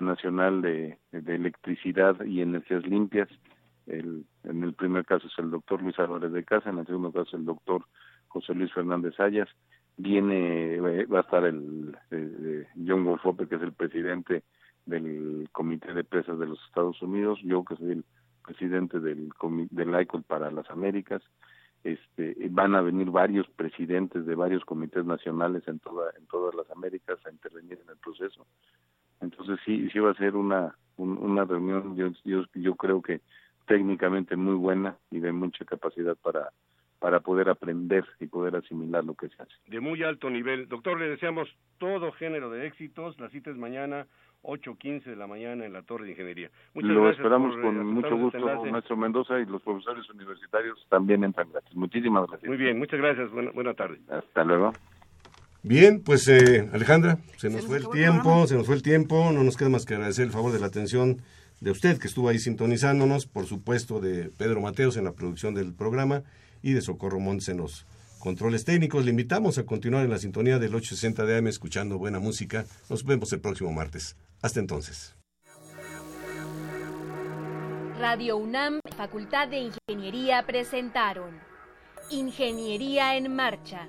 [0.00, 3.28] Nacional de Electricidad y Energías Limpias,
[3.88, 7.10] el, en el primer caso es el doctor Luis Álvarez de Casa, en el segundo
[7.12, 7.84] caso el doctor
[8.28, 9.48] José Luis Fernández Ayas.
[9.96, 14.44] Viene, va a estar el eh, eh, John Wolfope, que es el presidente
[14.86, 18.04] del Comité de Presas de los Estados Unidos, yo que soy el
[18.44, 19.30] presidente del,
[19.70, 21.22] del ICOL para las Américas.
[21.82, 26.68] Este, van a venir varios presidentes de varios comités nacionales en toda en todas las
[26.70, 28.46] Américas a intervenir en el proceso.
[29.20, 33.20] Entonces sí sí va a ser una una reunión yo, yo yo creo que
[33.66, 36.50] técnicamente muy buena y de mucha capacidad para
[36.98, 39.52] para poder aprender y poder asimilar lo que se hace.
[39.66, 40.68] De muy alto nivel.
[40.68, 41.48] Doctor, le deseamos
[41.78, 43.18] todo género de éxitos.
[43.20, 44.06] La cita es mañana,
[44.42, 46.50] 8.15 de la mañana en la Torre de Ingeniería.
[46.74, 48.40] Muchas lo esperamos con eh, mucho gusto,
[48.70, 51.74] maestro Mendoza, y los profesores universitarios también entran gratis.
[51.74, 52.48] Muchísimas gracias.
[52.48, 53.30] Muy bien, muchas gracias.
[53.30, 54.00] Buena, buena tarde.
[54.08, 54.72] Hasta luego.
[55.62, 59.32] Bien, pues eh, Alejandra, se nos fue el tiempo, se nos fue el tiempo.
[59.32, 61.22] No nos queda más que agradecer el favor de la atención
[61.60, 65.74] de usted que estuvo ahí sintonizándonos, por supuesto de Pedro Mateos en la producción del
[65.74, 66.22] programa
[66.62, 67.86] y de Socorro Montes en los
[68.20, 69.04] controles técnicos.
[69.04, 72.64] Le invitamos a continuar en la sintonía del 860 de AM escuchando buena música.
[72.88, 74.16] Nos vemos el próximo martes.
[74.40, 75.16] Hasta entonces.
[77.98, 81.30] Radio UNAM, Facultad de Ingeniería presentaron
[82.10, 83.88] Ingeniería en Marcha.